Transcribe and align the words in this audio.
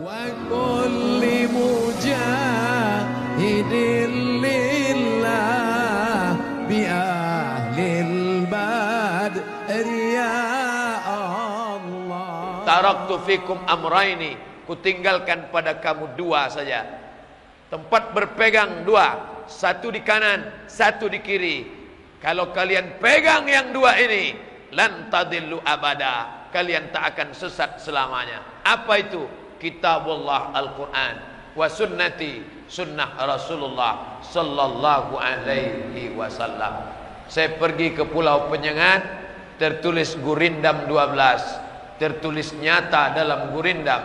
وكل 0.00 1.22
مجاهد 1.56 2.92
لله 4.44 6.20
بأهل 6.68 7.78
البدر 7.80 9.40
يا 10.12 10.36
الله 11.80 12.60
Taraktu 12.66 13.14
fikum 13.24 13.56
amraini. 13.64 14.36
Kutinggalkan 14.68 15.48
pada 15.54 15.78
kamu 15.80 16.18
dua 16.18 16.50
saja. 16.52 16.84
Tempat 17.72 18.12
berpegang 18.12 18.82
dua. 18.84 19.38
Satu 19.46 19.94
di 19.94 20.02
kanan, 20.02 20.66
satu 20.66 21.06
di 21.08 21.22
kiri. 21.22 21.62
Kalau 22.18 22.50
kalian 22.50 22.98
pegang 22.98 23.46
yang 23.46 23.70
dua 23.70 23.94
ini, 24.02 24.34
lan 24.74 25.06
tadillu 25.08 25.62
abada. 25.62 26.50
Kalian 26.50 26.90
tak 26.90 27.14
akan 27.14 27.30
sesat 27.30 27.78
selamanya. 27.78 28.42
Apa 28.66 28.98
itu? 28.98 29.39
Kitabullah 29.61 30.49
Al-Quran 30.57 31.15
wa 31.53 31.67
sunnati 31.69 32.65
sunnah 32.65 33.13
Rasulullah 33.21 34.23
sallallahu 34.25 35.21
alaihi 35.21 36.17
wasallam. 36.17 36.89
Saya 37.29 37.53
pergi 37.55 37.93
ke 37.93 38.03
Pulau 38.09 38.49
Penyengat, 38.49 39.05
tertulis 39.61 40.17
Gurindam 40.19 40.89
12, 40.89 42.01
tertulis 42.01 42.57
nyata 42.57 43.13
dalam 43.13 43.53
Gurindam 43.53 44.01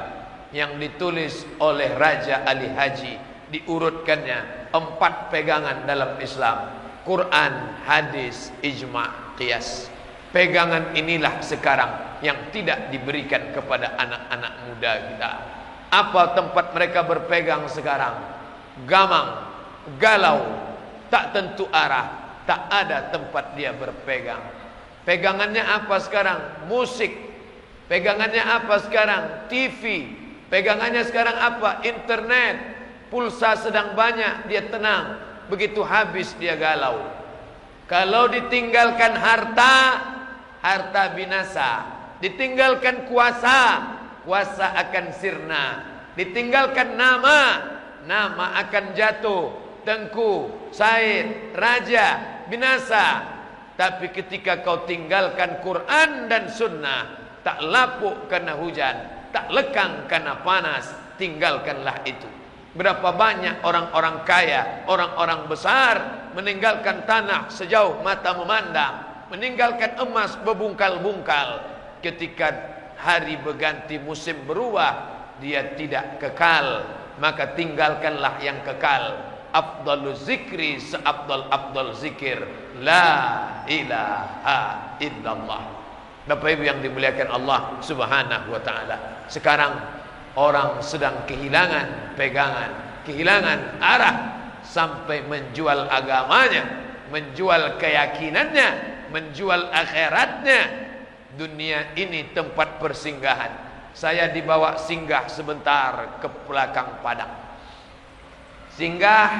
yang 0.53 0.77
ditulis 0.77 1.49
oleh 1.59 1.97
Raja 1.97 2.45
Ali 2.45 2.69
Haji 2.69 3.15
diurutkannya 3.51 4.71
empat 4.75 5.31
pegangan 5.31 5.87
dalam 5.87 6.19
Islam 6.19 6.77
Quran, 7.07 7.53
hadis, 7.87 8.51
ijma, 8.67 9.39
qiyas 9.39 9.87
pegangan 10.37 10.93
inilah 10.93 11.41
sekarang 11.41 12.21
yang 12.21 12.53
tidak 12.53 12.93
diberikan 12.93 13.57
kepada 13.57 13.97
anak-anak 13.97 14.53
muda 14.69 14.93
kita. 15.09 15.31
Apa 15.89 16.37
tempat 16.37 16.77
mereka 16.77 17.09
berpegang 17.09 17.65
sekarang? 17.73 18.21
Gamang, 18.85 19.49
galau 19.97 20.45
tak 21.09 21.33
tentu 21.33 21.65
arah 21.73 22.37
tak 22.45 22.69
ada 22.69 23.09
tempat 23.09 23.57
dia 23.57 23.73
berpegang. 23.73 24.45
Pegangannya 25.09 25.65
apa 25.65 25.97
sekarang? 26.05 26.69
Musik. 26.69 27.17
Pegangannya 27.89 28.45
apa 28.45 28.77
sekarang? 28.85 29.49
TV 29.49 30.05
pegangannya 30.53 31.01
sekarang 31.09 31.37
apa? 31.41 31.81
Internet. 31.81 32.77
Pulsa 33.09 33.57
sedang 33.57 33.97
banyak 33.97 34.53
dia 34.53 34.69
tenang. 34.69 35.17
Begitu 35.49 35.81
habis 35.81 36.37
dia 36.37 36.59
galau. 36.59 37.01
Kalau 37.87 38.27
ditinggalkan 38.27 39.15
harta 39.15 39.75
harta 40.67 41.15
binasa. 41.15 41.71
Ditinggalkan 42.19 43.07
kuasa 43.07 43.59
kuasa 44.27 44.75
akan 44.75 45.07
sirna. 45.15 45.65
Ditinggalkan 46.19 46.99
nama 46.99 47.39
nama 48.03 48.59
akan 48.67 48.85
jatuh. 48.99 49.45
Tengku 49.87 50.67
said 50.75 51.55
raja 51.55 52.43
binasa. 52.51 53.39
Tapi 53.79 54.11
ketika 54.11 54.67
kau 54.67 54.83
tinggalkan 54.89 55.63
Quran 55.63 56.27
dan 56.27 56.51
sunnah 56.51 57.23
tak 57.47 57.63
lapuk 57.63 58.27
karena 58.27 58.59
hujan 58.59 58.97
tak 59.31 59.53
lekang 59.53 60.09
karena 60.11 60.41
panas 60.41 60.91
tinggalkanlah 61.21 62.03
itu. 62.09 62.27
Berapa 62.77 63.13
banyak 63.17 63.65
orang-orang 63.65 64.25
kaya, 64.29 64.85
orang-orang 64.89 65.49
besar 65.49 65.95
meninggalkan 66.37 67.09
tanah 67.09 67.49
sejauh 67.49 68.05
mata 68.05 68.37
memandang, 68.37 69.06
meninggalkan 69.33 69.99
emas 69.99 70.39
berbungkal-bungkal 70.43 71.63
ketika 72.03 72.53
hari 72.97 73.37
berganti 73.41 73.99
musim 74.01 74.39
berubah, 74.47 75.17
dia 75.43 75.77
tidak 75.77 76.23
kekal, 76.23 76.87
maka 77.21 77.53
tinggalkanlah 77.57 78.41
yang 78.41 78.63
kekal. 78.65 79.35
Afdalu 79.57 80.13
zikri 80.13 80.77
seabdal 80.77 81.49
abdal 81.49 81.97
zikir 81.97 82.45
la 82.85 83.65
ilaha 83.65 84.93
illallah. 85.01 85.63
Bapak 86.29 86.59
Ibu 86.59 86.63
yang 86.67 86.85
dimuliakan 86.85 87.29
Allah 87.33 87.81
Subhanahu 87.81 88.53
wa 88.53 88.61
taala. 88.61 89.25
Sekarang 89.33 89.81
orang 90.37 90.85
sedang 90.85 91.25
kehilangan 91.25 92.19
pegangan, 92.21 93.01
kehilangan 93.09 93.81
arah 93.81 94.17
sampai 94.61 95.25
menjual 95.25 95.89
agamanya, 95.89 96.67
menjual 97.09 97.81
keyakinannya, 97.81 98.96
menjual 99.17 99.73
akhiratnya. 99.73 100.93
Dunia 101.41 101.97
ini 101.97 102.33
tempat 102.37 102.77
persinggahan. 102.77 103.65
Saya 103.97 104.29
dibawa 104.29 104.77
singgah 104.77 105.25
sebentar 105.33 106.21
ke 106.21 106.29
belakang 106.45 107.01
padang. 107.01 107.33
Singgah 108.77 109.33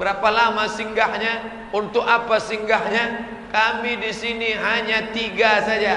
berapa 0.00 0.28
lama 0.32 0.64
singgahnya? 0.72 1.68
Untuk 1.68 2.04
apa 2.04 2.40
singgahnya? 2.40 3.28
Kami 3.52 4.00
di 4.00 4.12
sini 4.12 4.56
hanya 4.56 5.12
tiga 5.12 5.60
saja. 5.64 5.96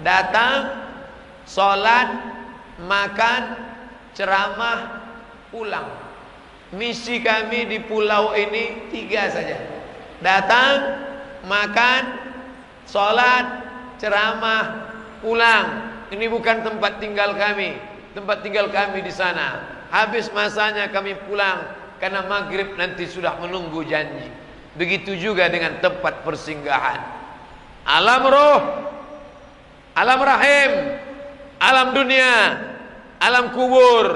Datang, 0.00 0.84
solat, 1.44 2.08
makan, 2.80 3.42
ceramah, 4.16 5.08
pulang. 5.52 5.88
Misi 6.72 7.20
kami 7.20 7.68
di 7.68 7.78
pulau 7.84 8.32
ini 8.34 8.90
tiga 8.90 9.30
saja. 9.30 9.60
Datang, 10.18 11.04
makan, 11.44 12.02
sholat, 12.88 13.46
ceramah, 14.00 14.92
pulang. 15.20 15.94
Ini 16.12 16.26
bukan 16.28 16.64
tempat 16.64 17.00
tinggal 17.00 17.36
kami. 17.36 17.76
Tempat 18.12 18.44
tinggal 18.44 18.70
kami 18.70 19.02
di 19.02 19.10
sana. 19.10 19.64
Habis 19.90 20.30
masanya 20.30 20.90
kami 20.90 21.16
pulang. 21.26 21.64
Karena 22.02 22.26
maghrib 22.26 22.76
nanti 22.76 23.08
sudah 23.08 23.38
menunggu 23.40 23.86
janji. 23.86 24.28
Begitu 24.74 25.16
juga 25.16 25.46
dengan 25.48 25.78
tempat 25.78 26.26
persinggahan. 26.26 27.00
Alam 27.86 28.22
roh. 28.26 28.60
Alam 29.94 30.20
rahim 30.26 30.70
alam 31.64 31.96
dunia, 31.96 32.32
alam 33.16 33.56
kubur, 33.56 34.06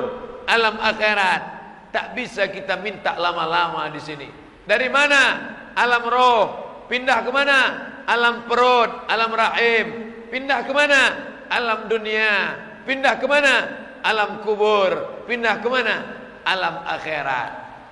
alam 0.45 0.77
akhirat. 0.77 1.56
Tak 1.89 2.12
bisa 2.12 2.45
kita 2.53 2.77
minta 2.77 3.16
lama-lama 3.16 3.89
di 3.89 3.97
sini. 3.97 4.28
Dari 4.69 4.93
mana? 4.93 5.22
Alam 5.72 6.05
roh. 6.05 6.67
Pindah 6.88 7.22
ke 7.22 7.31
mana? 7.31 7.59
Alam 8.09 8.49
perut, 8.49 9.06
alam 9.06 9.31
rahim. 9.37 9.87
Pindah 10.32 10.65
ke 10.65 10.72
mana? 10.72 11.03
Alam 11.53 11.87
dunia. 11.87 12.56
Pindah 12.88 13.21
ke 13.21 13.26
mana? 13.28 13.54
Alam 14.00 14.41
kubur. 14.43 15.25
Pindah 15.28 15.60
ke 15.60 15.69
mana? 15.69 15.97
Alam 16.48 16.82
akhirat. 16.88 17.50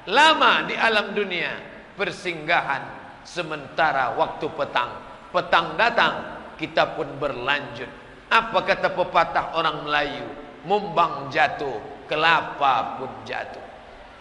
Lama 0.09 0.65
di 0.65 0.75
alam 0.75 1.12
dunia. 1.12 1.53
Persinggahan 1.95 2.83
sementara 3.23 4.17
waktu 4.17 4.49
petang. 4.56 4.91
Petang 5.33 5.77
datang, 5.77 6.15
kita 6.56 6.97
pun 6.97 7.21
berlanjut 7.21 8.06
apa 8.27 8.59
kata 8.67 8.91
pepatah 8.91 9.55
orang 9.55 9.87
Melayu? 9.87 10.27
Mumbang 10.67 11.31
jatuh, 11.31 11.79
kelapa 12.11 12.99
pun 12.99 13.11
jatuh. 13.23 13.62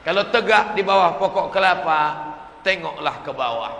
Kalau 0.06 0.30
tegak 0.30 0.78
di 0.78 0.86
bawah 0.86 1.18
pokok 1.18 1.50
kelapa, 1.50 2.02
tengoklah 2.62 3.26
ke 3.26 3.32
bawah. 3.34 3.74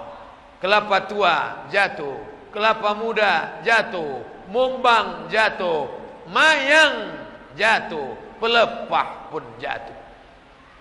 Kelapa 0.66 1.06
tua 1.06 1.70
jatuh, 1.70 2.26
kelapa 2.50 2.98
muda 2.98 3.62
jatuh, 3.62 4.26
mumbang 4.50 5.30
jatuh, 5.30 5.86
mayang 6.26 7.22
jatuh, 7.54 8.18
pelepah 8.42 9.30
pun 9.30 9.46
jatuh. 9.62 9.94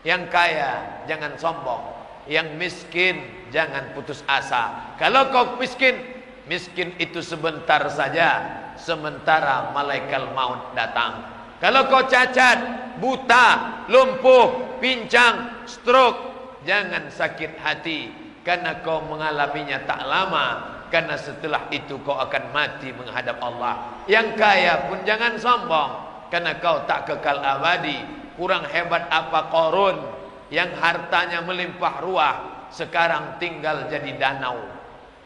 Yang 0.01 0.33
kaya 0.33 1.05
jangan 1.05 1.37
sombong, 1.37 1.85
yang 2.25 2.57
miskin 2.57 3.29
jangan 3.53 3.93
putus 3.93 4.25
asa. 4.25 4.97
Kalau 4.97 5.29
kau 5.29 5.61
miskin, 5.61 6.01
miskin 6.49 6.97
itu 6.97 7.21
sebentar 7.21 7.85
saja. 7.93 8.41
Sementara 8.81 9.69
malaikat 9.77 10.33
maut 10.33 10.73
datang. 10.73 11.29
Kalau 11.61 11.93
kau 11.93 12.09
cacat, 12.09 12.57
buta, 13.05 13.85
lumpuh, 13.93 14.81
pincang, 14.81 15.69
stroke, 15.69 16.25
jangan 16.65 17.13
sakit 17.13 17.61
hati 17.61 18.24
karena 18.45 18.85
kau 18.85 19.03
mengalaminya 19.09 19.83
tak 19.89 20.05
lama. 20.05 20.47
Karena 20.93 21.19
setelah 21.19 21.67
itu 21.75 21.99
kau 22.07 22.15
akan 22.15 22.55
mati 22.55 22.95
menghadap 22.95 23.43
Allah. 23.43 24.05
Yang 24.07 24.39
kaya 24.39 24.87
pun 24.87 25.03
jangan 25.03 25.35
sombong 25.41 25.91
karena 26.31 26.55
kau 26.63 26.87
tak 26.87 27.11
kekal 27.11 27.43
abadi. 27.43 27.99
Kurang 28.39 28.67
hebat 28.71 29.11
apa 29.11 29.51
korun 29.51 29.99
yang 30.55 30.71
hartanya 30.79 31.43
melimpah 31.43 31.99
ruah 31.99 32.37
sekarang 32.71 33.43
tinggal 33.43 33.91
jadi 33.91 34.15
danau. 34.15 34.59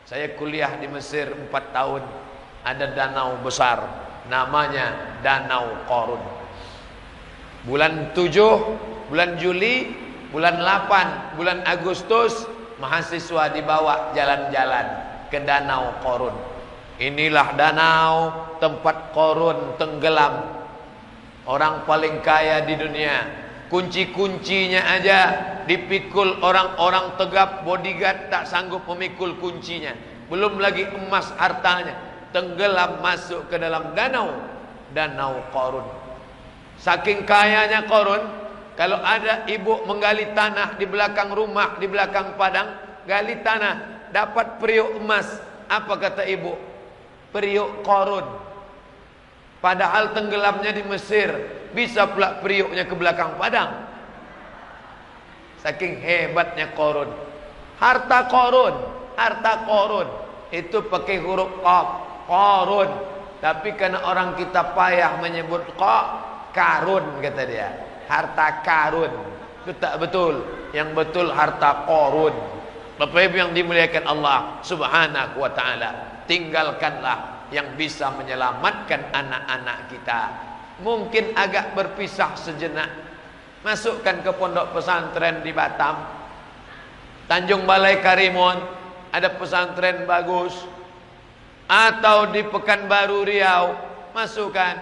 Saya 0.09 0.33
kuliah 0.41 0.73
di 0.81 0.89
Mesir 0.89 1.29
4 1.29 1.53
tahun 1.53 2.01
ada 2.65 2.87
danau 2.97 3.37
besar 3.45 4.09
namanya 4.29 5.19
Danau 5.25 5.89
Korun. 5.89 6.21
Bulan 7.65 8.13
7, 8.13 9.13
bulan 9.13 9.37
Juli, 9.41 9.93
bulan 10.31 10.61
8, 10.61 11.37
bulan 11.37 11.59
Agustus 11.65 12.47
mahasiswa 12.79 13.51
dibawa 13.55 14.15
jalan-jalan 14.15 14.87
ke 15.29 15.39
Danau 15.43 15.99
Korun. 16.03 16.35
Inilah 16.99 17.55
danau 17.55 18.15
tempat 18.59 19.15
korun 19.15 19.79
tenggelam. 19.79 20.51
Orang 21.47 21.87
paling 21.87 22.19
kaya 22.27 22.67
di 22.67 22.75
dunia 22.75 23.47
Kunci-kuncinya 23.69 24.81
aja 24.97 25.21
dipikul 25.69 26.41
orang-orang 26.41 27.21
tegap 27.21 27.69
bodyguard 27.69 28.33
tak 28.33 28.49
sanggup 28.49 28.81
memikul 28.89 29.37
kuncinya. 29.37 29.93
Belum 30.33 30.57
lagi 30.57 30.89
emas 30.89 31.29
hartanya 31.37 31.93
tenggelam 32.33 33.05
masuk 33.05 33.45
ke 33.53 33.61
dalam 33.61 33.93
danau 33.93 34.33
danau 34.97 35.45
Qarun. 35.53 35.85
Saking 36.81 37.29
kayanya 37.29 37.85
Qarun, 37.85 38.25
kalau 38.79 39.03
ada 39.03 39.43
ibu 39.51 39.83
menggali 39.91 40.31
tanah 40.39 40.79
di 40.79 40.87
belakang 40.87 41.35
rumah, 41.35 41.83
di 41.83 41.91
belakang 41.91 42.39
padang, 42.39 42.79
gali 43.11 43.43
tanah, 43.43 44.07
dapat 44.15 44.63
periuk 44.63 45.03
emas. 45.03 45.27
Apa 45.67 45.99
kata 45.99 46.23
ibu? 46.23 46.55
Periuk 47.35 47.83
Qarun. 47.83 48.23
Padahal 49.59 50.15
tenggelamnya 50.15 50.71
di 50.71 50.87
Mesir, 50.87 51.27
bisa 51.75 52.07
pula 52.07 52.39
periuknya 52.39 52.87
ke 52.87 52.95
belakang 52.95 53.35
padang. 53.35 53.83
Saking 55.59 55.99
hebatnya 55.99 56.71
korun. 56.79 57.11
Harta 57.83 58.31
korun, 58.31 58.79
harta 59.19 59.67
korun 59.67 60.07
itu 60.55 60.87
pakai 60.87 61.19
huruf 61.19 61.51
qaf, 61.67 61.89
korun. 62.31 62.91
Tapi 63.43 63.75
karena 63.75 64.07
orang 64.07 64.39
kita 64.39 64.71
payah 64.79 65.19
menyebut 65.19 65.67
qaf, 65.75 66.07
karun 66.55 67.19
kata 67.19 67.43
dia. 67.43 67.88
Harta 68.09 68.65
karun. 68.65 69.13
Itu 69.63 69.77
tak 69.77 70.01
betul. 70.01 70.43
Yang 70.73 70.89
betul 70.97 71.27
harta 71.31 71.85
korun. 71.85 72.35
Bapak 72.99 73.31
Ibu 73.31 73.37
yang 73.39 73.53
dimuliakan 73.55 74.05
Allah 74.11 74.59
Subhanahu 74.67 75.39
wa 75.39 75.51
taala, 75.55 76.25
tinggalkanlah 76.27 77.47
yang 77.55 77.79
bisa 77.79 78.11
menyelamatkan 78.13 79.15
anak-anak 79.15 79.79
kita 79.89 80.21
mungkin 80.85 81.35
agak 81.35 81.75
berpisah 81.75 82.39
sejenak 82.39 82.91
masukkan 83.67 84.23
ke 84.23 84.31
pondok 84.39 84.71
pesantren 84.71 85.43
di 85.43 85.51
Batam 85.51 86.07
Tanjung 87.27 87.67
Balai 87.67 87.99
Karimun 87.99 88.57
ada 89.11 89.35
pesantren 89.35 90.07
bagus 90.07 90.55
atau 91.69 92.31
di 92.31 92.47
Pekanbaru 92.47 93.27
Riau 93.27 93.75
masukkan 94.15 94.79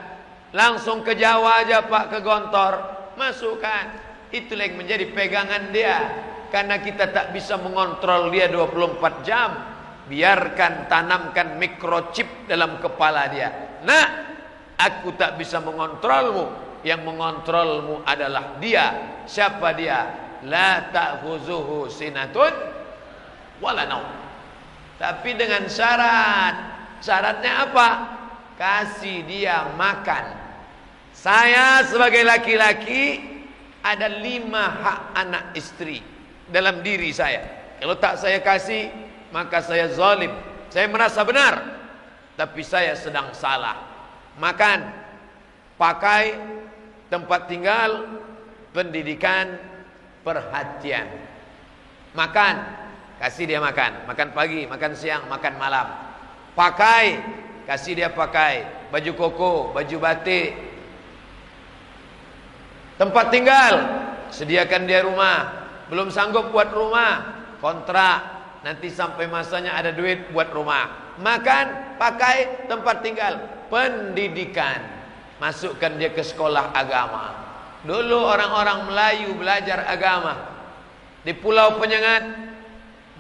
langsung 0.53 1.03
ke 1.03 1.17
Jawa 1.17 1.65
aja 1.65 1.83
Pak 1.83 2.13
ke 2.13 2.19
Gontor 2.21 2.96
masukkan. 3.17 3.85
Itu 4.31 4.55
yang 4.55 4.79
menjadi 4.79 5.09
pegangan 5.11 5.73
dia. 5.75 5.99
Karena 6.53 6.79
kita 6.79 7.11
tak 7.11 7.35
bisa 7.35 7.59
mengontrol 7.59 8.31
dia 8.31 8.47
24 8.49 9.27
jam 9.27 9.51
biarkan 10.07 10.87
tanamkan 10.87 11.59
microchip 11.59 12.47
dalam 12.47 12.79
kepala 12.79 13.27
dia. 13.27 13.81
Nah 13.83 14.27
Aku 14.77 15.17
tak 15.17 15.41
bisa 15.41 15.61
mengontrolmu. 15.65 16.65
Yang 16.85 17.01
mengontrolmu 17.03 18.05
adalah 18.05 18.61
dia. 18.61 19.19
Siapa 19.25 19.73
dia? 19.75 20.07
La 20.47 20.93
ta'khuzuhu 20.93 21.89
sinatun 21.89 22.53
Wala 23.59 23.89
naum. 23.89 24.07
Tapi 25.01 25.33
dengan 25.35 25.65
syarat. 25.67 26.55
Syaratnya 27.01 27.53
apa? 27.67 27.89
Kasih 28.57 29.25
dia 29.25 29.69
makan 29.75 30.46
Saya 31.27 31.83
sebagai 31.83 32.23
laki-laki 32.23 33.19
Ada 33.83 34.07
lima 34.23 34.63
hak 34.71 35.01
anak 35.19 35.45
istri 35.59 35.99
Dalam 36.47 36.87
diri 36.87 37.11
saya 37.11 37.43
Kalau 37.83 37.99
tak 37.99 38.23
saya 38.23 38.39
kasih 38.39 38.87
Maka 39.35 39.59
saya 39.59 39.91
zalim 39.91 40.31
Saya 40.71 40.87
merasa 40.87 41.27
benar 41.27 41.59
Tapi 42.39 42.63
saya 42.63 42.95
sedang 42.95 43.35
salah 43.35 43.97
makan, 44.37 44.81
pakai, 45.81 46.37
tempat 47.09 47.49
tinggal, 47.49 48.21
pendidikan, 48.77 49.57
perhatian. 50.21 51.09
Makan, 52.17 52.55
kasih 53.21 53.45
dia 53.49 53.61
makan, 53.61 54.09
makan 54.09 54.29
pagi, 54.33 54.65
makan 54.65 54.93
siang, 54.97 55.29
makan 55.29 55.55
malam. 55.61 55.89
Pakai, 56.57 57.21
kasih 57.69 57.93
dia 57.97 58.09
pakai 58.13 58.89
baju 58.89 59.13
koko, 59.17 59.55
baju 59.77 59.97
batik. 60.01 60.76
Tempat 62.97 63.29
tinggal, 63.29 63.75
sediakan 64.33 64.89
dia 64.89 65.05
rumah. 65.05 65.69
Belum 65.93 66.09
sanggup 66.09 66.49
buat 66.51 66.73
rumah, 66.73 67.45
kontrak. 67.61 68.37
Nanti 68.65 68.91
sampai 68.91 69.31
masanya 69.31 69.79
ada 69.79 69.93
duit 69.93 70.33
buat 70.33 70.51
rumah. 70.51 71.15
Makan, 71.21 71.97
pakai, 72.01 72.67
tempat 72.67 73.05
tinggal. 73.05 73.39
Pendidikan. 73.71 74.83
Masukkan 75.37 75.95
dia 76.01 76.11
ke 76.11 76.25
sekolah 76.25 76.73
agama. 76.73 77.37
Dulu 77.85 78.17
orang-orang 78.17 78.91
Melayu 78.91 79.31
belajar 79.37 79.87
agama. 79.87 80.57
Di 81.23 81.37
pulau 81.37 81.79
penyengat 81.79 82.25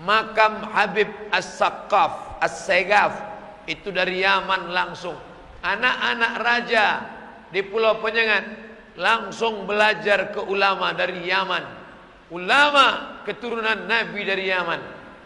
makam 0.02 0.67
Habib 0.72 1.11
As-Saqqaf 1.31 2.43
As-Segaf 2.43 3.12
itu 3.70 3.93
dari 3.94 4.25
Yaman 4.25 4.72
langsung. 4.75 5.14
Anak-anak 5.62 6.32
raja 6.43 6.87
di 7.50 7.62
pulau 7.62 7.99
penyengat 8.02 8.65
langsung 8.96 9.69
belajar 9.69 10.32
ke 10.32 10.40
ulama 10.44 10.93
dari 10.96 11.28
Yaman. 11.28 11.64
Ulama 12.32 13.20
keturunan 13.22 13.87
Nabi 13.87 14.25
dari 14.26 14.50
Yaman. 14.50 14.81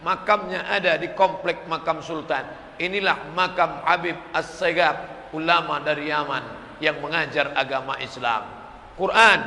Makamnya 0.05 0.67
ada 0.69 0.99
di 0.99 1.09
komplek 1.15 1.65
makam 1.65 2.03
sultan. 2.03 2.45
Inilah 2.77 3.31
makam 3.33 3.81
Habib 3.85 4.17
As-Segab 4.35 5.29
ulama 5.31 5.79
dari 5.81 6.11
Yaman 6.11 6.43
yang 6.83 6.99
mengajar 6.99 7.53
agama 7.53 7.95
Islam. 8.01 8.43
Quran, 8.97 9.39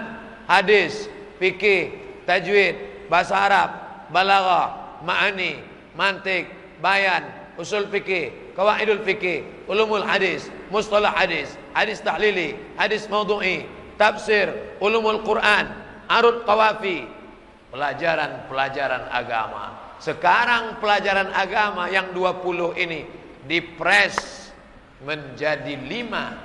hadis, 0.47 1.11
fikih, 1.43 1.94
tajwid, 2.25 3.06
bahasa 3.11 3.35
Arab, 3.37 3.71
balaghah, 4.15 4.99
ma'ani, 5.03 5.61
mantik, 5.99 6.49
bayan, 6.79 7.26
usul 7.59 7.91
fikih, 7.91 8.55
kawaidul 8.55 9.03
fikih, 9.03 9.67
ulumul 9.67 10.06
hadis, 10.06 10.49
mustalah 10.71 11.12
hadis, 11.12 11.59
hadis 11.75 11.99
tahlili, 12.00 12.55
hadis 12.79 13.11
maudhu'i, 13.11 13.67
tafsir, 13.96 14.79
ulumul 14.79 15.23
Quran, 15.26 15.70
arut 16.11 16.43
qawafi, 16.44 17.06
pelajaran-pelajaran 17.70 19.11
agama. 19.11 19.96
Sekarang 20.02 20.79
pelajaran 20.82 21.32
agama 21.32 21.88
yang 21.88 22.12
20 22.12 22.76
ini 22.76 23.06
dipres 23.49 24.50
menjadi 25.00 25.75
lima. 25.81 26.38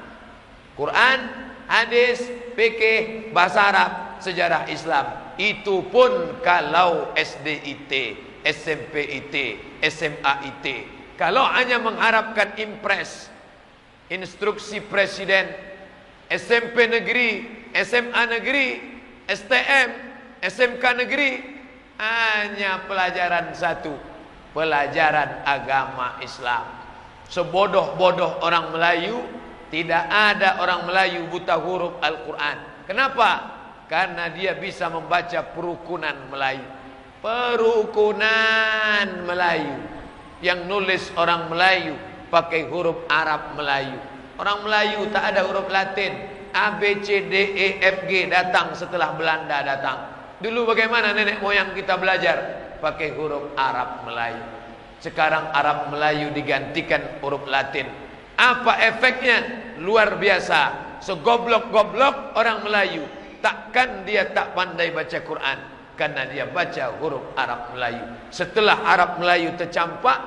Quran, 0.80 1.20
hadis, 1.68 2.24
fikih, 2.56 3.36
bahasa 3.36 3.68
Arab, 3.68 3.92
sejarah 4.24 4.72
Islam. 4.72 5.36
Itu 5.36 5.88
pun 5.92 6.40
kalau 6.40 7.12
SDIT, 7.16 7.92
SMPIT, 8.44 9.36
SMAIT 9.84 10.66
kalau 11.20 11.44
hanya 11.44 11.84
mengharapkan 11.84 12.56
impres 12.56 13.28
instruksi 14.08 14.80
presiden 14.80 15.52
SMP 16.30 16.86
negeri, 16.86 17.30
SMA 17.74 18.24
negeri, 18.30 18.68
STM, 19.26 19.90
SMK 20.46 20.84
negeri 21.02 21.42
hanya 21.98 22.86
pelajaran 22.86 23.50
satu 23.58 23.98
pelajaran 24.54 25.42
agama 25.42 26.22
Islam. 26.22 26.66
Sebodoh-bodoh 27.30 28.42
orang 28.42 28.74
Melayu 28.74 29.22
Tidak 29.70 30.06
ada 30.10 30.58
orang 30.66 30.90
Melayu 30.90 31.30
buta 31.30 31.62
huruf 31.62 32.02
Al-Quran. 32.02 32.90
Kenapa? 32.90 33.30
Karena 33.86 34.34
dia 34.34 34.58
bisa 34.58 34.90
membaca 34.90 35.46
perukunan 35.46 36.18
Melayu. 36.34 36.66
Perukunan 37.22 39.06
Melayu. 39.30 39.78
Yang 40.42 40.60
nulis 40.66 41.04
orang 41.14 41.54
Melayu 41.54 41.94
Pakai 42.34 42.66
huruf 42.66 43.06
Arab 43.14 43.54
Melayu 43.54 44.09
Orang 44.40 44.64
Melayu 44.64 45.12
tak 45.12 45.36
ada 45.36 45.44
huruf 45.44 45.68
Latin 45.68 46.16
A, 46.56 46.80
B, 46.80 47.04
C, 47.04 47.28
D, 47.28 47.36
E, 47.54 47.68
F, 47.84 48.08
G 48.08 48.26
datang 48.32 48.72
setelah 48.74 49.14
Belanda 49.20 49.60
datang 49.62 49.98
Dulu 50.40 50.72
bagaimana 50.72 51.12
nenek 51.12 51.44
moyang 51.44 51.76
kita 51.76 52.00
belajar 52.00 52.38
Pakai 52.80 53.12
huruf 53.12 53.52
Arab 53.60 54.08
Melayu 54.08 54.60
sekarang 55.00 55.56
Arab 55.56 55.96
Melayu 55.96 56.36
digantikan 56.36 57.24
huruf 57.24 57.48
Latin. 57.48 57.88
Apa 58.36 58.84
efeknya? 58.84 59.38
Luar 59.80 60.20
biasa. 60.20 61.00
Segoblok-goblok 61.00 62.36
orang 62.36 62.68
Melayu. 62.68 63.04
Takkan 63.40 64.04
dia 64.04 64.28
tak 64.36 64.52
pandai 64.52 64.92
baca 64.92 65.20
Quran. 65.24 65.58
Karena 65.96 66.28
dia 66.28 66.48
baca 66.52 67.00
huruf 67.00 67.32
Arab 67.40 67.72
Melayu. 67.72 68.04
Setelah 68.28 68.84
Arab 68.84 69.24
Melayu 69.24 69.56
tercampak. 69.56 70.20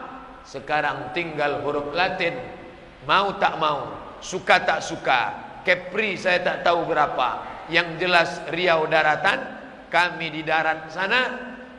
Sekarang 0.48 1.12
tinggal 1.12 1.60
huruf 1.60 1.92
Latin. 1.92 2.61
Mau 3.08 3.36
tak 3.38 3.58
mau. 3.58 3.92
Suka 4.22 4.62
tak 4.62 4.80
suka. 4.82 5.20
Kepri 5.66 6.14
saya 6.18 6.42
tak 6.42 6.66
tahu 6.66 6.86
berapa. 6.86 7.42
Yang 7.70 7.88
jelas 8.02 8.30
Riau 8.50 8.86
daratan. 8.86 9.62
Kami 9.90 10.30
di 10.30 10.42
darat 10.46 10.90
sana. 10.90 11.20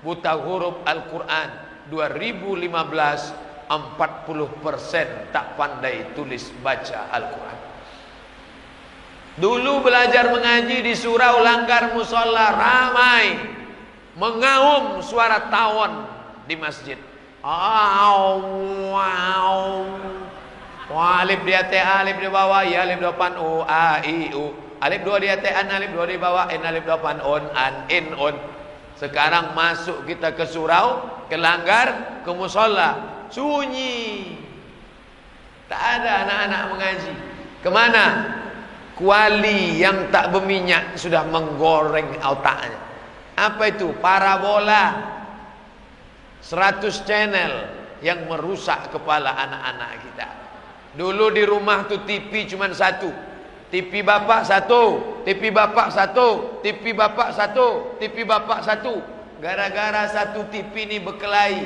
Buta 0.04 0.36
huruf 0.36 0.84
Al-Quran. 0.84 1.50
2015 1.92 3.44
40% 3.74 5.34
tak 5.34 5.56
pandai 5.58 6.14
tulis 6.14 6.52
baca 6.62 7.10
Al-Quran 7.10 7.60
Dulu 9.34 9.82
belajar 9.82 10.30
mengaji 10.30 10.86
di 10.86 10.94
surau 10.94 11.42
langgar 11.42 11.90
musola 11.98 12.54
ramai 12.54 13.34
mengaum 14.14 15.02
suara 15.02 15.50
tawon 15.50 16.06
di 16.46 16.54
masjid. 16.54 17.02
Aw, 17.42 18.38
wow. 20.92 21.24
Alif 21.24 21.44
di 21.48 21.54
atas, 21.56 21.84
alif 21.84 22.18
di 22.20 22.28
bawah, 22.28 22.64
ya 22.68 22.84
alif 22.84 23.00
depan 23.00 23.40
u, 23.40 23.64
a, 23.64 24.04
i, 24.04 24.32
u. 24.36 24.52
Alif 24.84 25.00
dua 25.08 25.18
di 25.22 25.32
atas, 25.32 25.54
an, 25.56 25.72
alif 25.72 25.96
dua 25.96 26.06
di 26.10 26.20
bawah, 26.20 26.52
in, 26.52 26.60
alif 26.64 26.84
depan 26.84 27.24
on, 27.24 27.44
an, 27.56 27.88
in, 27.88 28.12
on. 28.20 28.36
Sekarang 29.00 29.56
masuk 29.56 30.04
kita 30.04 30.36
ke 30.36 30.44
surau, 30.44 31.24
ke 31.32 31.40
langgar, 31.40 32.20
ke 32.28 32.32
musola. 32.36 33.26
Sunyi. 33.32 34.38
Tak 35.72 35.82
ada 36.00 36.12
anak-anak 36.28 36.64
mengaji. 36.70 37.14
Kemana? 37.66 38.06
Kuali 38.94 39.82
yang 39.82 40.14
tak 40.14 40.30
berminyak 40.30 40.94
sudah 41.00 41.26
menggoreng 41.26 42.14
otaknya. 42.22 42.78
Apa 43.34 43.74
itu? 43.74 43.90
Parabola. 43.98 45.16
100 46.44 47.08
channel 47.08 47.54
yang 48.04 48.28
merusak 48.28 48.92
kepala 48.92 49.34
anak-anak 49.34 49.92
kita. 50.06 50.43
Dulu 50.94 51.34
di 51.34 51.42
rumah 51.42 51.90
tu 51.90 51.98
TV 52.06 52.46
cuma 52.46 52.70
satu. 52.70 53.10
TV 53.74 54.06
bapak 54.06 54.46
satu, 54.46 55.02
TV 55.26 55.50
bapak 55.50 55.90
satu, 55.90 56.62
TV 56.62 56.94
bapak 56.94 57.34
satu, 57.34 57.98
TV 57.98 58.22
bapak 58.22 58.62
satu. 58.62 59.02
Gara-gara 59.42 60.06
satu 60.14 60.46
TV 60.54 60.86
ni 60.86 61.02
berkelahi. 61.02 61.66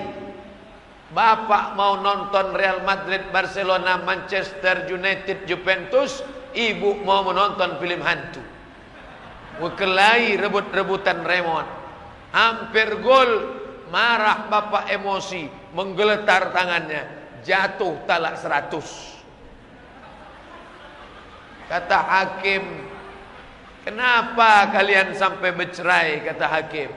Bapak 1.11 1.75
mau 1.75 1.99
nonton 1.99 2.55
Real 2.55 2.79
Madrid, 2.87 3.27
Barcelona, 3.27 3.99
Manchester 3.99 4.87
United, 4.87 5.43
Juventus, 5.43 6.23
ibu 6.55 6.95
mau 7.03 7.27
menonton 7.27 7.75
film 7.83 7.99
hantu. 7.99 8.39
Berkelahi 9.59 10.39
rebut-rebutan 10.39 11.27
remote. 11.27 11.67
Hampir 12.31 13.03
gol, 13.03 13.31
marah 13.91 14.47
bapak 14.47 14.95
emosi, 14.95 15.51
menggeletar 15.75 16.55
tangannya, 16.55 17.03
jatuh 17.43 17.99
talak 18.07 18.39
seratus. 18.39 19.16
Kata 21.67 21.97
hakim 21.99 22.63
Kenapa 23.87 24.67
kalian 24.71 25.15
sampai 25.15 25.55
bercerai? 25.55 26.23
Kata 26.23 26.47
hakim 26.47 26.91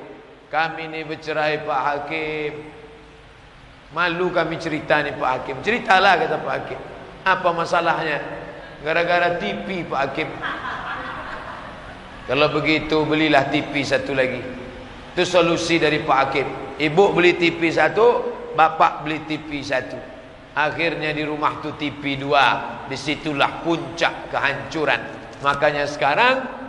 Kami 0.50 0.90
ni 0.90 1.06
bercerai 1.06 1.62
Pak 1.62 1.80
Hakim. 1.86 2.52
Malu 3.94 4.34
kami 4.34 4.58
cerita 4.58 4.98
ni 4.98 5.14
Pak 5.14 5.30
Hakim. 5.30 5.56
Ceritalah 5.62 6.18
kata 6.18 6.42
Pak 6.42 6.54
Hakim. 6.58 6.80
Apa 7.22 7.54
masalahnya? 7.54 8.18
Gara-gara 8.82 9.38
TV 9.38 9.86
Pak 9.86 10.00
Hakim. 10.10 10.26
Kalau 12.26 12.50
begitu 12.50 13.06
belilah 13.06 13.46
TV 13.46 13.70
satu 13.86 14.10
lagi. 14.10 14.42
Itu 15.14 15.22
solusi 15.22 15.78
dari 15.78 16.02
Pak 16.02 16.18
Hakim. 16.18 16.46
Ibu 16.82 17.14
beli 17.14 17.38
TV 17.38 17.70
satu 17.70 18.34
Bapak 18.58 19.06
beli 19.06 19.22
TV 19.30 19.62
satu 19.62 20.09
Akhirnya 20.60 21.16
di 21.16 21.24
rumah 21.24 21.64
tu 21.64 21.72
TV 21.80 22.20
dua. 22.20 22.84
Di 22.84 22.96
situlah 22.98 23.64
puncak 23.64 24.28
kehancuran. 24.28 25.00
Makanya 25.40 25.88
sekarang 25.88 26.60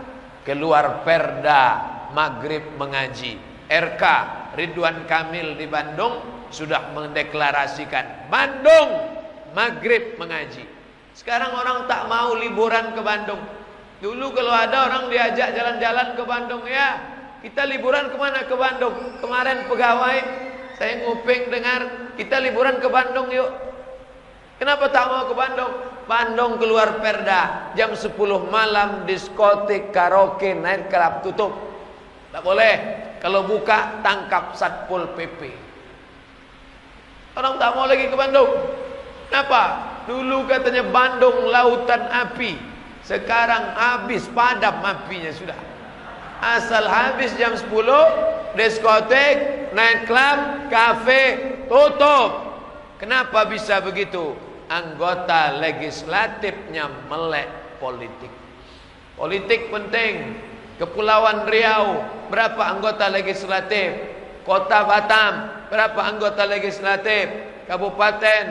Keluar 0.41 1.05
perda 1.05 1.63
Maghrib 2.15 2.73
mengaji. 2.79 3.37
RK 3.69 4.03
Ridwan 4.57 5.05
Kamil 5.05 5.53
di 5.53 5.69
Bandung 5.69 6.17
Sudah 6.49 6.91
mendeklarasikan 6.95 8.31
Bandung 8.31 8.89
Maghrib 9.51 10.15
mengaji. 10.15 10.63
Sekarang 11.11 11.51
orang 11.53 11.85
tak 11.91 12.07
mau 12.07 12.33
liburan 12.39 12.95
ke 12.95 13.01
Bandung. 13.03 13.43
Dulu 13.99 14.31
kalau 14.33 14.55
ada 14.55 14.87
orang 14.87 15.13
diajak 15.13 15.53
jalan-jalan 15.53 16.17
ke 16.17 16.23
Bandung 16.25 16.63
Ya 16.65 16.97
kita 17.41 17.65
liburan 17.65 18.13
ke 18.13 18.17
mana 18.21 18.45
ke 18.45 18.53
Bandung? 18.53 18.93
Kemarin 19.17 19.65
pegawai 19.65 20.19
Saya 20.77 21.05
nguping 21.05 21.49
dengar 21.53 22.13
Kita 22.17 22.37
liburan 22.37 22.77
ke 22.81 22.89
Bandung 22.89 23.29
yuk 23.33 23.70
Kenapa 24.61 24.93
tak 24.93 25.09
mau 25.09 25.25
ke 25.25 25.33
Bandung? 25.33 25.73
Bandung 26.05 26.61
keluar 26.61 27.01
perda 27.01 27.73
jam 27.73 27.97
10 27.97 28.13
malam 28.45 29.09
diskotik, 29.09 29.89
karaoke, 29.89 30.53
night 30.53 30.85
club 30.85 31.25
tutup. 31.25 31.49
Tak 32.29 32.45
boleh. 32.45 32.75
Kalau 33.17 33.49
buka 33.49 34.05
tangkap 34.05 34.53
Satpol 34.53 35.17
PP. 35.17 35.49
Orang 37.33 37.57
tak 37.57 37.73
mau 37.73 37.89
lagi 37.89 38.05
ke 38.05 38.13
Bandung. 38.13 38.53
Kenapa? 39.33 39.61
Dulu 40.05 40.45
katanya 40.45 40.85
Bandung 40.85 41.49
lautan 41.49 42.05
api. 42.13 42.53
Sekarang 43.01 43.73
habis 43.73 44.29
padam 44.29 44.77
apinya 44.85 45.33
sudah. 45.33 45.57
Asal 46.37 46.85
habis 46.85 47.33
jam 47.33 47.57
10 47.57 47.65
diskotik, 48.53 49.73
night 49.73 50.05
club, 50.05 50.69
kafe 50.69 51.57
tutup. 51.65 52.53
Kenapa 53.01 53.49
bisa 53.49 53.81
begitu? 53.81 54.50
Anggota 54.71 55.59
legislatifnya 55.59 56.87
melek 57.11 57.77
politik. 57.83 58.31
Politik 59.19 59.67
penting. 59.67 60.39
Kepulauan 60.79 61.45
Riau 61.45 62.01
berapa 62.31 62.57
anggota 62.57 63.11
legislatif? 63.11 63.93
Kota 64.47 64.81
Batam 64.87 65.33
berapa 65.69 65.99
anggota 66.01 66.47
legislatif? 66.47 67.29
Kabupaten, 67.69 68.45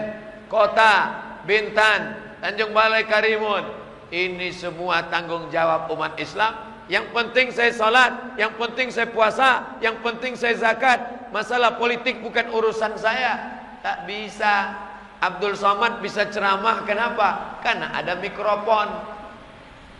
kota, 0.46 0.94
Bintan, 1.42 2.14
Tanjung 2.38 2.70
Balai 2.70 3.08
Karimun. 3.08 3.66
Ini 4.14 4.54
semua 4.54 5.10
tanggung 5.10 5.50
jawab 5.50 5.90
umat 5.90 6.14
Islam. 6.22 6.70
Yang 6.90 7.06
penting 7.14 7.46
saya 7.54 7.70
salat, 7.74 8.12
yang 8.34 8.54
penting 8.58 8.90
saya 8.90 9.10
puasa, 9.10 9.78
yang 9.82 9.98
penting 10.02 10.34
saya 10.34 10.54
zakat. 10.58 11.30
Masalah 11.34 11.78
politik 11.78 12.18
bukan 12.22 12.50
urusan 12.50 12.94
saya. 12.98 13.58
Tak 13.82 14.06
bisa 14.06 14.89
Abdul 15.20 15.52
Somad 15.52 16.00
bisa 16.00 16.32
ceramah 16.32 16.88
kenapa? 16.88 17.60
Karena 17.60 17.92
ada 17.92 18.16
mikrofon. 18.16 18.88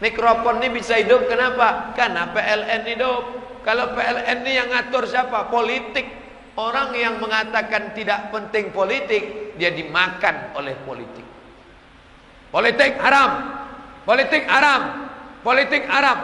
Mikrofon 0.00 0.64
ini 0.64 0.80
bisa 0.80 0.96
hidup 0.96 1.28
kenapa? 1.28 1.92
Karena 1.92 2.32
PLN 2.32 2.82
hidup. 2.88 3.22
Kalau 3.60 3.92
PLN 3.92 4.48
ini 4.48 4.52
yang 4.56 4.72
ngatur 4.72 5.04
siapa? 5.04 5.52
Politik. 5.52 6.08
Orang 6.56 6.96
yang 6.96 7.20
mengatakan 7.20 7.92
tidak 7.92 8.32
penting 8.32 8.72
politik, 8.72 9.54
dia 9.60 9.70
dimakan 9.70 10.56
oleh 10.56 10.76
politik. 10.82 11.24
Politik 12.48 12.96
haram. 12.98 13.30
Politik 14.08 14.44
haram. 14.48 14.82
Politik 15.44 15.84
haram. 15.86 16.18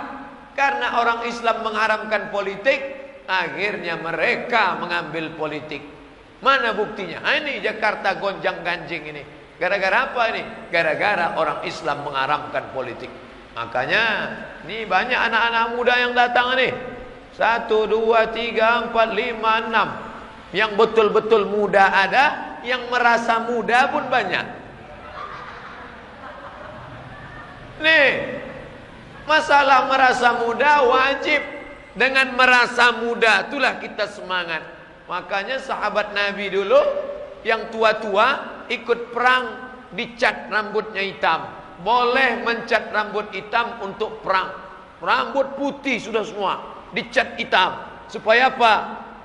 Karena 0.56 1.04
orang 1.04 1.28
Islam 1.28 1.62
mengharamkan 1.62 2.32
politik, 2.32 2.80
akhirnya 3.28 4.00
mereka 4.00 4.80
mengambil 4.80 5.36
politik. 5.36 5.95
Mana 6.44 6.76
buktinya? 6.76 7.24
Ha, 7.24 7.40
ini 7.40 7.64
Jakarta 7.64 8.20
gonjang 8.20 8.60
ganjing 8.60 9.08
ini. 9.08 9.22
Gara-gara 9.56 10.12
apa 10.12 10.22
ini? 10.36 10.42
Gara-gara 10.68 11.32
orang 11.40 11.64
Islam 11.64 12.04
mengaramkan 12.04 12.76
politik. 12.76 13.08
Makanya 13.56 14.04
ini 14.68 14.84
banyak 14.84 15.16
anak-anak 15.16 15.64
muda 15.72 15.94
yang 15.96 16.12
datang 16.12 16.60
ini. 16.60 16.76
Satu, 17.32 17.88
dua, 17.88 18.28
tiga, 18.36 18.84
empat, 18.84 19.16
lima, 19.16 19.64
enam. 19.64 19.88
Yang 20.52 20.76
betul-betul 20.76 21.48
muda 21.48 21.88
ada. 21.88 22.24
Yang 22.60 22.84
merasa 22.92 23.40
muda 23.48 23.88
pun 23.88 24.04
banyak. 24.12 24.44
Nih. 27.80 28.12
Masalah 29.24 29.88
merasa 29.88 30.36
muda 30.36 30.84
wajib. 30.84 31.40
Dengan 31.96 32.36
merasa 32.36 32.92
muda 32.92 33.48
itulah 33.48 33.80
kita 33.80 34.04
semangat. 34.04 34.75
Makanya 35.06 35.62
sahabat 35.62 36.10
Nabi 36.10 36.50
dulu 36.50 36.78
yang 37.46 37.70
tua-tua 37.70 38.62
ikut 38.66 39.14
perang 39.14 39.44
dicat 39.94 40.50
rambutnya 40.50 41.02
hitam. 41.02 41.46
Boleh 41.86 42.42
mencat 42.42 42.90
rambut 42.90 43.30
hitam 43.30 43.78
untuk 43.86 44.18
perang. 44.24 44.50
Rambut 44.98 45.54
putih 45.54 46.02
sudah 46.02 46.26
semua 46.26 46.76
dicat 46.90 47.38
hitam. 47.38 47.86
Supaya 48.10 48.50
apa? 48.50 48.72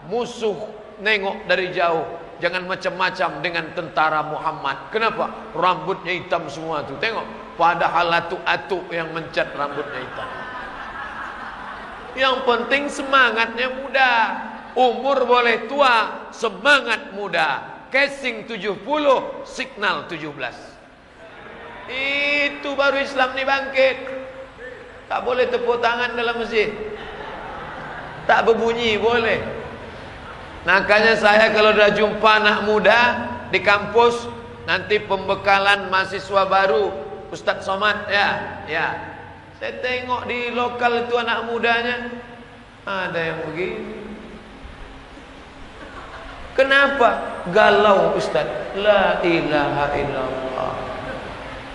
Musuh 0.05 0.57
nengok 1.01 1.49
dari 1.49 1.73
jauh. 1.73 2.05
Jangan 2.41 2.65
macam-macam 2.65 3.29
dengan 3.45 3.65
tentara 3.77 4.25
Muhammad. 4.25 4.89
Kenapa? 4.89 5.53
Rambutnya 5.53 6.13
hitam 6.13 6.49
semua 6.49 6.81
tu. 6.85 6.97
Tengok. 6.97 7.57
Padahal 7.57 8.09
atuk-atuk 8.25 8.89
yang 8.89 9.13
mencat 9.13 9.53
rambutnya 9.53 10.01
hitam. 10.01 10.29
Yang 12.17 12.35
penting 12.43 12.83
semangatnya 12.89 13.67
mudah. 13.71 14.50
Umur 14.75 15.27
boleh 15.27 15.67
tua, 15.67 16.29
semangat 16.31 17.11
muda. 17.11 17.81
Casing 17.91 18.47
70, 18.47 19.43
signal 19.43 20.07
17. 20.07 20.71
Itu 21.91 22.71
baru 22.79 23.03
Islam 23.03 23.35
ni 23.35 23.43
bangkit. 23.43 23.97
Tak 25.11 25.27
boleh 25.27 25.51
tepuk 25.51 25.83
tangan 25.83 26.15
dalam 26.15 26.39
masjid. 26.39 26.71
Tak 28.23 28.47
berbunyi 28.47 28.95
boleh. 28.95 29.43
Makanya 30.63 31.19
saya 31.19 31.51
kalau 31.51 31.75
dah 31.75 31.91
jumpa 31.91 32.31
anak 32.39 32.63
muda 32.63 32.99
di 33.51 33.59
kampus, 33.59 34.29
nanti 34.63 35.03
pembekalan 35.03 35.91
mahasiswa 35.91 36.47
baru, 36.47 36.95
Ustaz 37.27 37.67
Somad 37.67 38.07
ya, 38.07 38.61
ya. 38.71 38.87
Saya 39.59 39.83
tengok 39.83 40.31
di 40.31 40.53
lokal 40.55 41.05
itu 41.05 41.17
anak 41.17 41.49
mudanya 41.49 42.07
ada 42.85 43.19
yang 43.19 43.39
begini. 43.51 44.00
Kenapa? 46.55 47.43
Galau 47.49 48.15
Ustaz. 48.19 48.45
La 48.75 49.19
ilaha 49.23 49.85
illallah. 49.95 50.73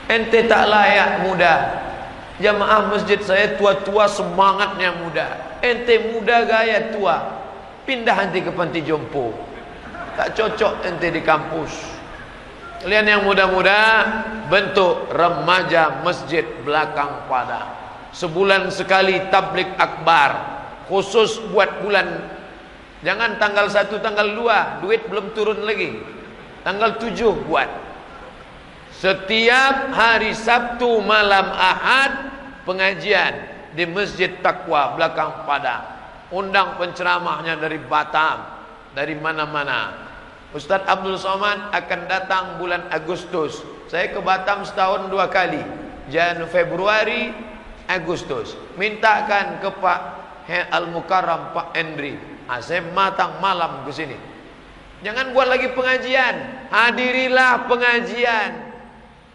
Ente 0.06 0.46
tak 0.46 0.70
layak 0.70 1.26
muda. 1.26 1.54
Jamaah 2.36 2.92
masjid 2.92 3.16
saya 3.24 3.56
tua-tua 3.56 4.06
semangatnya 4.06 4.92
muda. 5.00 5.58
Ente 5.64 6.12
muda 6.12 6.44
gaya 6.44 6.92
tua. 6.92 7.16
Pindah 7.88 8.28
nanti 8.28 8.44
ke 8.44 8.52
panti 8.52 8.84
jompo. 8.84 9.32
Tak 10.14 10.36
cocok 10.36 10.84
ente 10.84 11.08
di 11.08 11.22
kampus. 11.24 11.72
Kalian 12.84 13.08
yang 13.08 13.22
muda-muda 13.24 14.04
bentuk 14.52 15.08
remaja 15.10 16.04
masjid 16.04 16.44
belakang 16.62 17.24
pada. 17.26 17.72
Sebulan 18.12 18.68
sekali 18.70 19.26
tablik 19.32 19.72
akbar. 19.80 20.54
Khusus 20.86 21.42
buat 21.50 21.82
bulan 21.82 22.35
Jangan 23.04 23.36
tanggal 23.36 23.68
1, 23.68 23.92
tanggal 24.00 24.28
2 24.32 24.80
Duit 24.84 25.04
belum 25.04 25.36
turun 25.36 25.60
lagi. 25.68 26.00
Tanggal 26.64 26.96
7 26.96 27.44
buat. 27.44 27.68
Setiap 28.96 29.92
hari 29.92 30.32
Sabtu 30.32 31.04
malam 31.04 31.52
Ahad 31.52 32.32
Pengajian 32.64 33.52
Di 33.76 33.84
Masjid 33.84 34.32
Taqwa 34.40 34.96
belakang 34.96 35.44
Padang. 35.44 35.84
Undang 36.32 36.80
penceramahnya 36.80 37.60
dari 37.60 37.76
Batam 37.76 38.48
Dari 38.96 39.12
mana-mana. 39.12 40.08
Ustaz 40.56 40.80
Abdul 40.88 41.20
Somad 41.20 41.68
akan 41.76 42.00
datang 42.08 42.44
bulan 42.56 42.88
Agustus. 42.88 43.60
Saya 43.92 44.08
ke 44.08 44.24
Batam 44.24 44.64
setahun 44.64 45.12
dua 45.12 45.28
kali. 45.28 45.60
Jan 46.08 46.48
Februari 46.48 47.28
Agustus. 47.84 48.56
Mintakan 48.80 49.60
ke 49.60 49.68
Pak 49.68 50.00
Al-Mukarram 50.72 51.52
Pak 51.52 51.76
Endri 51.76 52.35
Ha, 52.46 52.62
saya 52.62 52.82
matang 52.94 53.42
malam 53.42 53.82
ke 53.82 53.90
sini. 53.90 54.14
Jangan 55.02 55.34
buat 55.34 55.50
lagi 55.50 55.74
pengajian. 55.74 56.34
Hadirilah 56.70 57.66
pengajian. 57.66 58.50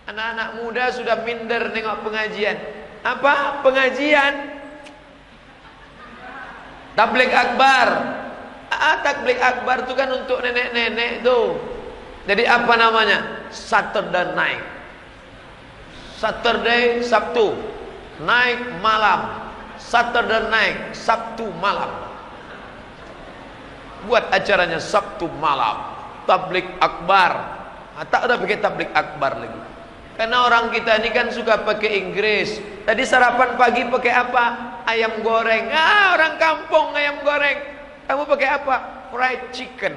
Anak-anak 0.07 0.49
muda 0.63 0.89
sudah 0.95 1.21
minder 1.27 1.75
tengok 1.75 2.07
pengajian. 2.07 2.57
Apa? 3.03 3.61
Pengajian. 3.61 4.33
Tablik 6.95 7.31
akbar. 7.31 7.87
Ah, 8.71 9.03
tablik 9.03 9.37
akbar 9.37 9.83
itu 9.83 9.93
kan 9.93 10.09
untuk 10.15 10.39
nenek-nenek 10.39 11.21
tu. 11.21 11.59
Jadi 12.25 12.47
apa 12.47 12.73
namanya? 12.79 13.51
Saturday 13.51 14.31
night. 14.33 14.63
Saturday 16.15 17.03
Sabtu. 17.03 17.59
Naik 18.23 18.79
malam. 18.79 19.51
Saturday 19.75 20.47
night 20.47 20.95
Sabtu 20.95 21.51
malam 21.59 22.10
buat 24.05 24.29
acaranya 24.33 24.81
Sabtu 24.81 25.29
malam. 25.37 25.93
Tablik 26.25 26.65
akbar. 26.77 27.31
Ha, 27.97 28.05
tak 28.07 28.29
ada 28.29 28.37
pakai 28.39 28.57
tablik 28.61 28.91
akbar 28.93 29.41
lagi. 29.41 29.59
Karena 30.15 30.45
orang 30.45 30.69
kita 30.69 31.01
ini 31.01 31.09
kan 31.09 31.27
suka 31.33 31.65
pakai 31.65 31.97
Inggris. 31.97 32.61
Tadi 32.85 33.03
sarapan 33.05 33.57
pagi 33.57 33.85
pakai 33.89 34.13
apa? 34.13 34.45
Ayam 34.85 35.21
goreng. 35.25 35.69
Ah 35.73 36.13
orang 36.13 36.37
kampung 36.37 36.93
ayam 36.93 37.21
goreng. 37.25 37.57
Kamu 38.05 38.23
pakai 38.29 38.49
apa? 38.53 38.75
Fried 39.09 39.41
chicken. 39.49 39.93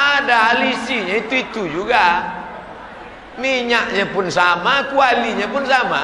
Ada 0.00 0.56
alisinya 0.56 1.14
itu 1.20 1.34
itu 1.44 1.62
juga. 1.68 2.38
Minyaknya 3.36 4.08
pun 4.08 4.32
sama 4.32 4.88
kualinya 4.88 5.46
pun 5.52 5.68
sama. 5.68 6.02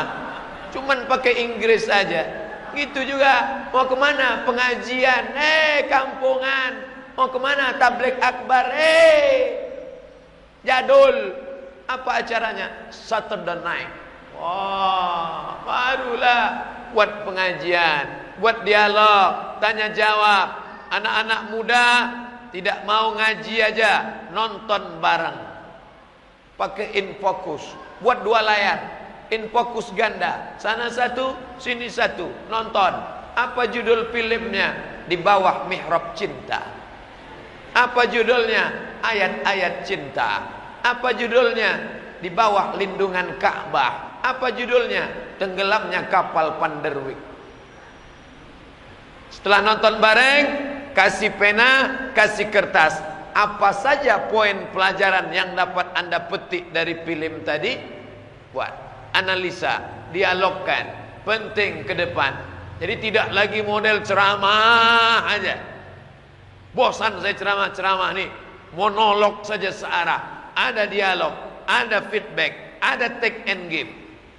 Cuman 0.76 1.08
pakai 1.08 1.40
Inggris 1.40 1.88
saja 1.88 2.45
Gitu 2.76 3.00
juga. 3.16 3.66
Mau 3.72 3.88
ke 3.88 3.96
mana? 3.96 4.44
Pengajian. 4.44 5.32
Eh, 5.32 5.88
kampungan. 5.88 6.84
Mau 7.16 7.32
ke 7.32 7.38
mana? 7.40 7.80
Tablik 7.80 8.20
akbar. 8.20 8.68
Eh. 8.76 9.64
Jadul. 10.60 11.32
Apa 11.88 12.20
acaranya? 12.20 12.92
Saturday 12.92 13.64
night. 13.64 14.06
Wah, 14.36 15.64
barulah 15.64 16.42
buat 16.92 17.24
pengajian, 17.24 18.36
buat 18.36 18.68
dialog, 18.68 19.60
tanya 19.64 19.88
jawab. 19.96 20.48
Anak-anak 20.92 21.40
muda 21.50 21.86
tidak 22.52 22.84
mau 22.84 23.16
ngaji 23.16 23.56
aja, 23.64 23.92
nonton 24.30 25.00
bareng. 25.00 25.40
Pakai 26.60 26.94
infokus, 27.00 27.64
buat 28.04 28.22
dua 28.22 28.44
layar 28.44 29.05
in 29.30 29.50
fokus 29.50 29.90
ganda. 29.94 30.54
Sana 30.60 30.90
satu 30.90 31.34
sini 31.58 31.90
satu. 31.90 32.28
Nonton. 32.50 32.92
Apa 33.36 33.68
judul 33.68 34.08
filmnya? 34.14 35.00
Di 35.06 35.14
bawah 35.20 35.68
mihrab 35.68 36.16
cinta. 36.16 36.64
Apa 37.76 38.08
judulnya? 38.08 38.96
Ayat-ayat 39.04 39.84
cinta. 39.84 40.48
Apa 40.80 41.12
judulnya? 41.12 42.00
Di 42.24 42.32
bawah 42.32 42.74
lindungan 42.80 43.36
Ka'bah. 43.36 44.24
Apa 44.24 44.56
judulnya? 44.56 45.36
Tenggelamnya 45.36 46.08
kapal 46.08 46.56
Panderwik. 46.56 47.20
Setelah 49.28 49.60
nonton 49.60 50.00
bareng 50.00 50.44
kasih 50.96 51.36
pena 51.36 51.92
kasih 52.16 52.48
kertas. 52.48 52.96
Apa 53.36 53.68
saja 53.76 54.32
poin 54.32 54.72
pelajaran 54.72 55.28
yang 55.28 55.52
dapat 55.52 55.92
anda 55.92 56.24
petik 56.24 56.72
dari 56.72 57.04
film 57.04 57.44
tadi? 57.44 57.76
Buat 58.56 58.85
analisa, 59.16 59.80
dialogkan, 60.12 60.84
penting 61.24 61.88
ke 61.88 61.96
depan. 61.96 62.36
Jadi 62.76 63.08
tidak 63.08 63.32
lagi 63.32 63.64
model 63.64 64.04
ceramah 64.04 65.24
aja. 65.32 65.56
Bosan 66.76 67.16
saya 67.24 67.32
ceramah-ceramah 67.32 68.12
nih, 68.12 68.28
monolog 68.76 69.40
saja 69.48 69.72
searah. 69.72 70.52
Ada 70.52 70.84
dialog, 70.84 71.32
ada 71.64 72.04
feedback, 72.12 72.80
ada 72.84 73.16
take 73.16 73.48
and 73.48 73.72
give. 73.72 73.88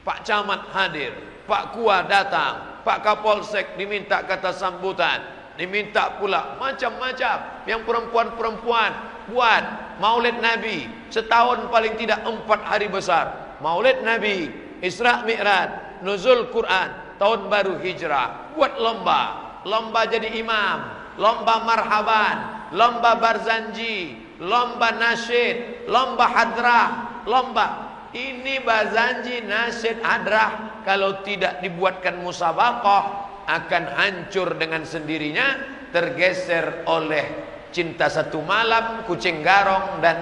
Pak 0.06 0.22
Camat 0.24 0.70
hadir, 0.72 1.12
Pak 1.50 1.74
Kua 1.74 2.06
datang, 2.06 2.82
Pak 2.86 3.04
Kapolsek 3.04 3.76
diminta 3.76 4.24
kata 4.24 4.54
sambutan, 4.56 5.20
diminta 5.60 6.16
pula 6.16 6.56
macam-macam 6.62 7.68
yang 7.68 7.84
perempuan-perempuan 7.84 8.92
buat 9.28 9.64
maulid 10.00 10.40
Nabi 10.40 10.88
setahun 11.12 11.68
paling 11.68 12.00
tidak 12.00 12.24
empat 12.24 12.62
hari 12.64 12.88
besar. 12.88 13.58
Maulid 13.60 14.06
Nabi 14.06 14.48
Isra 14.82 15.26
Mi'raj, 15.26 16.02
nuzul 16.06 16.54
Quran, 16.54 17.18
tahun 17.18 17.50
baru 17.50 17.82
hijrah, 17.82 18.54
buat 18.54 18.78
lomba, 18.78 19.22
lomba 19.66 20.06
jadi 20.06 20.38
imam, 20.38 20.78
lomba 21.18 21.66
marhaban, 21.66 22.38
lomba 22.78 23.18
barzanji, 23.18 24.18
lomba 24.42 24.94
nasyid, 24.94 25.90
lomba 25.90 26.26
hadrah, 26.30 26.90
lomba. 27.26 27.68
Ini 28.14 28.64
barzanji, 28.64 29.44
nasyid, 29.44 30.00
hadrah 30.00 30.82
kalau 30.88 31.22
tidak 31.26 31.60
dibuatkan 31.60 32.22
musabaqah 32.24 33.04
akan 33.48 33.84
hancur 33.96 34.56
dengan 34.56 34.84
sendirinya 34.88 35.76
tergeser 35.92 36.88
oleh 36.88 37.26
cinta 37.72 38.08
satu 38.08 38.40
malam, 38.44 39.04
kucing 39.04 39.44
garong 39.44 40.00
dan 40.00 40.18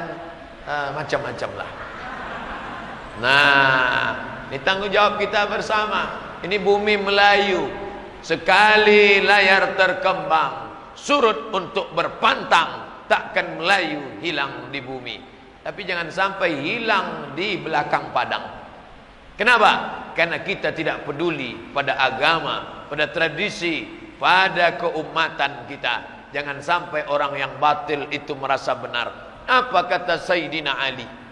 uh, 0.65 0.89
macam-macam 0.97 1.51
lah. 1.57 1.69
Nah, 3.15 4.34
ini 4.49 4.61
tanggungjawab 4.61 5.17
kita 5.17 5.49
bersama. 5.49 6.01
Ini 6.45 6.61
bumi 6.61 7.01
Melayu. 7.01 7.65
Sekali 8.21 9.21
layar 9.21 9.77
terkembang, 9.77 10.53
surut 10.97 11.53
untuk 11.53 11.93
berpantang, 11.93 13.05
takkan 13.05 13.61
Melayu 13.61 14.21
hilang 14.21 14.69
di 14.73 14.81
bumi. 14.81 15.17
Tapi 15.61 15.81
jangan 15.85 16.09
sampai 16.09 16.61
hilang 16.61 17.33
di 17.37 17.57
belakang 17.57 18.13
padang. 18.13 18.45
Kenapa? 19.37 19.71
Karena 20.13 20.41
kita 20.41 20.73
tidak 20.73 21.05
peduli 21.05 21.73
pada 21.73 21.97
agama, 22.01 22.85
pada 22.89 23.09
tradisi, 23.09 23.85
pada 24.17 24.77
keumatan 24.77 25.65
kita. 25.69 26.29
Jangan 26.33 26.61
sampai 26.61 27.05
orang 27.09 27.33
yang 27.37 27.53
batil 27.57 28.09
itu 28.13 28.33
merasa 28.37 28.77
benar. 28.77 29.11
Apa 29.45 29.85
kata 29.85 30.17
Sayyidina 30.21 30.73
Ali? 30.77 31.24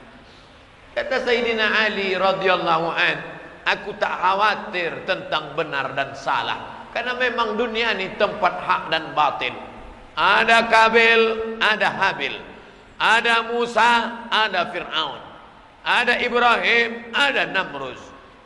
Kata 0.94 1.26
Sayyidina 1.26 1.90
Ali 1.90 2.14
radhiyallahu 2.14 2.88
an, 2.94 3.18
aku 3.66 3.98
tak 3.98 4.14
khawatir 4.14 4.94
tentang 5.10 5.58
benar 5.58 5.98
dan 5.98 6.14
salah. 6.14 6.90
Karena 6.94 7.18
memang 7.18 7.58
dunia 7.58 7.98
ini 7.98 8.14
tempat 8.22 8.54
hak 8.62 8.84
dan 8.94 9.18
batin. 9.18 9.58
Ada 10.14 10.70
Kabil, 10.70 11.22
ada 11.58 11.90
Habil. 11.90 12.38
Ada 13.02 13.50
Musa, 13.50 14.22
ada 14.30 14.70
Fir'aun. 14.70 15.18
Ada 15.82 16.22
Ibrahim, 16.22 17.10
ada 17.10 17.50
Namrus. 17.50 17.98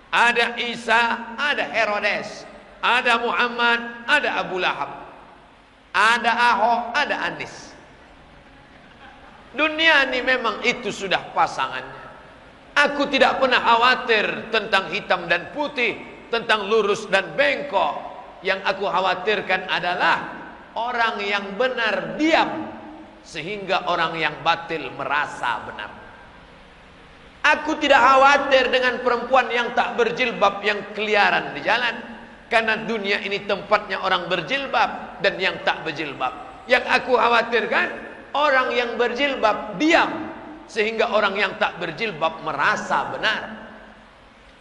Ada 0.08 0.56
Isa, 0.56 1.36
ada 1.36 1.68
Herodes. 1.68 2.48
Ada 2.80 3.20
Muhammad, 3.20 4.08
ada 4.08 4.40
Abu 4.40 4.64
Lahab. 4.64 5.12
Ada 5.92 6.32
Ahok, 6.32 6.96
ada 6.96 7.16
Anis. 7.28 7.76
Dunia 9.52 10.08
ini 10.08 10.24
memang 10.24 10.64
itu 10.64 10.88
sudah 10.88 11.36
pasangannya. 11.36 12.07
Aku 12.78 13.10
tidak 13.10 13.42
pernah 13.42 13.58
khawatir 13.58 14.54
tentang 14.54 14.94
hitam 14.94 15.26
dan 15.26 15.50
putih, 15.50 15.98
tentang 16.30 16.70
lurus 16.70 17.10
dan 17.10 17.34
bengkok. 17.34 18.06
Yang 18.46 18.62
aku 18.70 18.86
khawatirkan 18.86 19.66
adalah 19.66 20.18
orang 20.78 21.18
yang 21.26 21.58
benar 21.58 22.22
diam 22.22 22.70
sehingga 23.26 23.90
orang 23.90 24.14
yang 24.22 24.46
batil 24.46 24.94
merasa 24.94 25.66
benar. 25.66 25.90
Aku 27.58 27.82
tidak 27.82 27.98
khawatir 27.98 28.70
dengan 28.70 29.02
perempuan 29.02 29.50
yang 29.50 29.74
tak 29.74 29.98
berjilbab 29.98 30.62
yang 30.62 30.94
keliaran 30.94 31.58
di 31.58 31.66
jalan 31.66 31.96
karena 32.46 32.86
dunia 32.86 33.18
ini 33.26 33.42
tempatnya 33.50 34.06
orang 34.06 34.30
berjilbab 34.30 35.18
dan 35.26 35.34
yang 35.42 35.66
tak 35.66 35.82
berjilbab. 35.82 36.62
Yang 36.70 36.86
aku 36.94 37.18
khawatirkan 37.18 37.88
orang 38.38 38.70
yang 38.76 39.00
berjilbab 39.00 39.82
diam 39.82 40.27
sehingga 40.68 41.16
orang 41.16 41.36
yang 41.40 41.56
tak 41.56 41.80
berjilbab 41.80 42.44
merasa 42.44 43.08
benar. 43.16 43.42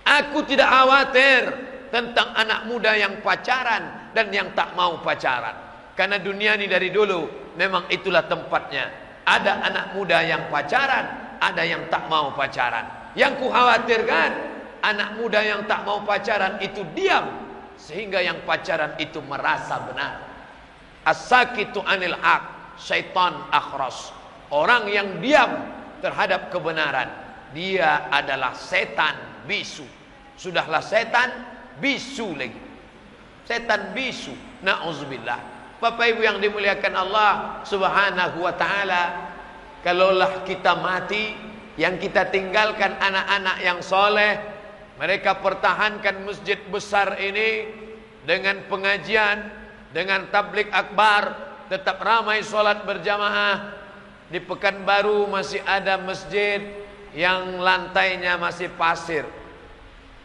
Aku 0.06 0.46
tidak 0.46 0.70
khawatir 0.70 1.42
tentang 1.90 2.30
anak 2.38 2.70
muda 2.70 2.94
yang 2.94 3.18
pacaran 3.22 4.10
dan 4.14 4.30
yang 4.30 4.54
tak 4.54 4.74
mau 4.78 5.02
pacaran. 5.02 5.54
Karena 5.98 6.22
dunia 6.22 6.54
ini 6.54 6.70
dari 6.70 6.94
dulu 6.94 7.52
memang 7.58 7.90
itulah 7.90 8.22
tempatnya. 8.30 8.86
Ada 9.26 9.66
anak 9.66 9.86
muda 9.98 10.22
yang 10.22 10.46
pacaran, 10.46 11.36
ada 11.42 11.62
yang 11.66 11.90
tak 11.90 12.06
mau 12.06 12.30
pacaran. 12.38 13.12
Yang 13.18 13.42
ku 13.42 13.46
khawatirkan 13.50 14.30
anak 14.86 15.18
muda 15.18 15.42
yang 15.42 15.66
tak 15.66 15.82
mau 15.82 16.06
pacaran 16.06 16.62
itu 16.62 16.86
diam 16.94 17.26
sehingga 17.74 18.22
yang 18.22 18.46
pacaran 18.46 18.94
itu 19.02 19.18
merasa 19.26 19.82
benar. 19.90 20.22
As-sakitu 21.02 21.82
anil 21.82 22.14
haq, 22.14 22.76
syaitan 22.78 23.34
akhras. 23.50 24.14
Orang 24.54 24.86
yang 24.86 25.18
diam 25.18 25.75
terhadap 26.00 26.48
kebenaran. 26.52 27.08
Dia 27.54 28.10
adalah 28.12 28.52
setan 28.52 29.44
bisu. 29.46 29.86
Sudahlah 30.36 30.84
setan 30.84 31.32
bisu 31.80 32.36
lagi. 32.36 32.60
Setan 33.46 33.96
bisu. 33.96 34.34
Naudzubillah. 34.60 35.56
Bapak 35.76 36.16
Ibu 36.16 36.20
yang 36.24 36.38
dimuliakan 36.40 36.94
Allah 36.96 37.32
Subhanahu 37.68 38.40
wa 38.40 38.54
taala 38.56 39.28
kalaulah 39.84 40.42
kita 40.48 40.72
mati 40.80 41.36
yang 41.76 42.00
kita 42.00 42.32
tinggalkan 42.32 42.96
anak-anak 42.96 43.56
yang 43.60 43.78
soleh 43.84 44.40
mereka 44.96 45.36
pertahankan 45.44 46.24
masjid 46.24 46.56
besar 46.72 47.20
ini 47.20 47.68
dengan 48.24 48.64
pengajian 48.72 49.46
dengan 49.92 50.32
tablik 50.32 50.72
akbar 50.72 51.36
tetap 51.68 52.00
ramai 52.00 52.40
solat 52.40 52.82
berjamaah 52.88 53.85
di 54.26 54.42
Pekanbaru 54.42 55.30
masih 55.30 55.62
ada 55.62 55.98
masjid 56.02 56.58
yang 57.14 57.62
lantainya 57.62 58.34
masih 58.36 58.68
pasir. 58.74 59.22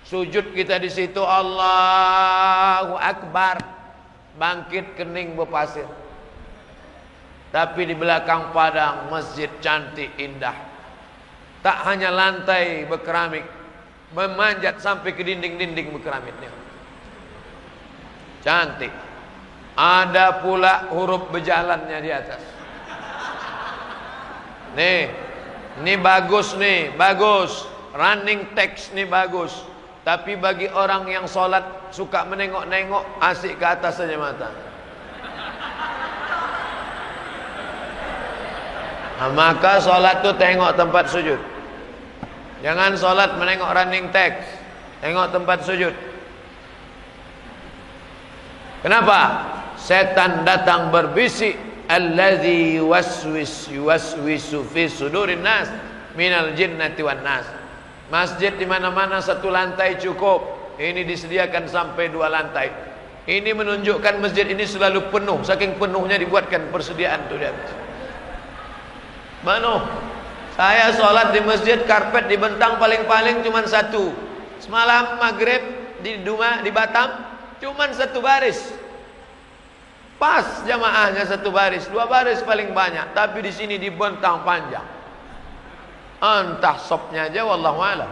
Sujud 0.02 0.52
kita 0.58 0.82
di 0.82 0.90
situ 0.90 1.22
Allahu 1.22 2.98
Akbar. 2.98 3.62
Bangkit 4.32 4.98
kening 4.98 5.38
berpasir. 5.38 5.86
Tapi 7.52 7.84
di 7.84 7.94
belakang 7.94 8.56
padang 8.56 9.12
masjid 9.12 9.52
cantik 9.60 10.10
indah. 10.18 10.56
Tak 11.62 11.86
hanya 11.86 12.10
lantai 12.10 12.90
berkeramik, 12.90 13.46
memanjat 14.18 14.82
sampai 14.82 15.14
ke 15.14 15.22
dinding-dinding 15.22 15.94
berkeramiknya. 15.94 16.50
Cantik. 18.42 18.90
Ada 19.78 20.42
pula 20.42 20.90
huruf 20.90 21.30
berjalannya 21.30 21.98
di 22.02 22.10
atas. 22.10 22.51
Nih, 24.76 25.12
ini 25.84 25.94
bagus 26.00 26.56
nih, 26.56 26.96
bagus. 26.96 27.68
Running 27.92 28.56
text 28.56 28.96
nih 28.96 29.04
bagus. 29.04 29.52
Tapi 30.02 30.40
bagi 30.40 30.66
orang 30.72 31.06
yang 31.12 31.26
solat 31.28 31.92
suka 31.94 32.24
menengok-nengok, 32.26 33.20
asik 33.20 33.60
ke 33.60 33.66
atas 33.68 34.00
saja 34.00 34.16
mata. 34.16 34.50
Nah, 39.22 39.30
maka 39.38 39.78
solat 39.78 40.26
tu 40.26 40.34
tengok 40.34 40.74
tempat 40.74 41.06
sujud. 41.06 41.38
Jangan 42.66 42.98
solat 42.98 43.38
menengok 43.38 43.70
running 43.70 44.10
text. 44.10 44.50
Tengok 45.02 45.30
tempat 45.30 45.62
sujud. 45.62 45.94
Kenapa? 48.82 49.46
Setan 49.78 50.42
datang 50.42 50.90
berbisik 50.90 51.54
alladhi 51.92 52.80
waswis 52.80 53.68
yuwaswisu 53.68 54.64
fi 54.72 54.88
sudurin 54.88 55.44
nas 55.44 55.68
minal 56.16 56.56
jinnati 56.56 57.04
wan 57.04 57.20
nas 57.20 57.44
masjid 58.08 58.56
di 58.56 58.64
mana-mana 58.64 59.20
satu 59.20 59.52
lantai 59.52 60.00
cukup. 60.00 60.60
Ini 60.80 61.06
disediakan 61.06 61.70
sampai 61.70 62.10
dua 62.10 62.32
lantai. 62.32 62.72
Ini 63.28 63.54
menunjukkan 63.54 64.18
masjid 64.18 64.50
ini 64.50 64.66
selalu 64.66 65.14
penuh. 65.14 65.46
Saking 65.46 65.78
penuhnya 65.78 66.18
dibuatkan 66.18 66.74
persediaan 66.74 67.30
tu 67.30 67.38
dia 67.38 67.54
penuh 69.42 69.82
saya 70.54 70.94
solat 70.94 71.34
di 71.34 71.42
masjid 71.42 71.82
karpet 71.90 72.30
dibentang 72.30 72.78
paling-paling 72.78 73.42
cuma 73.42 73.66
satu. 73.66 74.14
Semalam 74.62 75.18
maghrib 75.18 75.62
di 76.06 76.22
Duma 76.22 76.62
di 76.62 76.70
Batam 76.70 77.10
cuma 77.58 77.90
satu 77.90 78.22
baris 78.22 78.58
Pas 80.22 80.62
jamaahnya 80.70 81.26
satu 81.26 81.50
baris, 81.50 81.90
dua 81.90 82.06
baris 82.06 82.46
paling 82.46 82.78
banyak, 82.78 83.18
tapi 83.18 83.42
di 83.42 83.50
sini 83.50 83.82
dibentang 83.82 84.46
panjang. 84.46 84.86
Entah 86.22 86.78
sopnya 86.78 87.26
aja 87.26 87.42
wallahu 87.42 87.82
a'lam. 87.82 88.12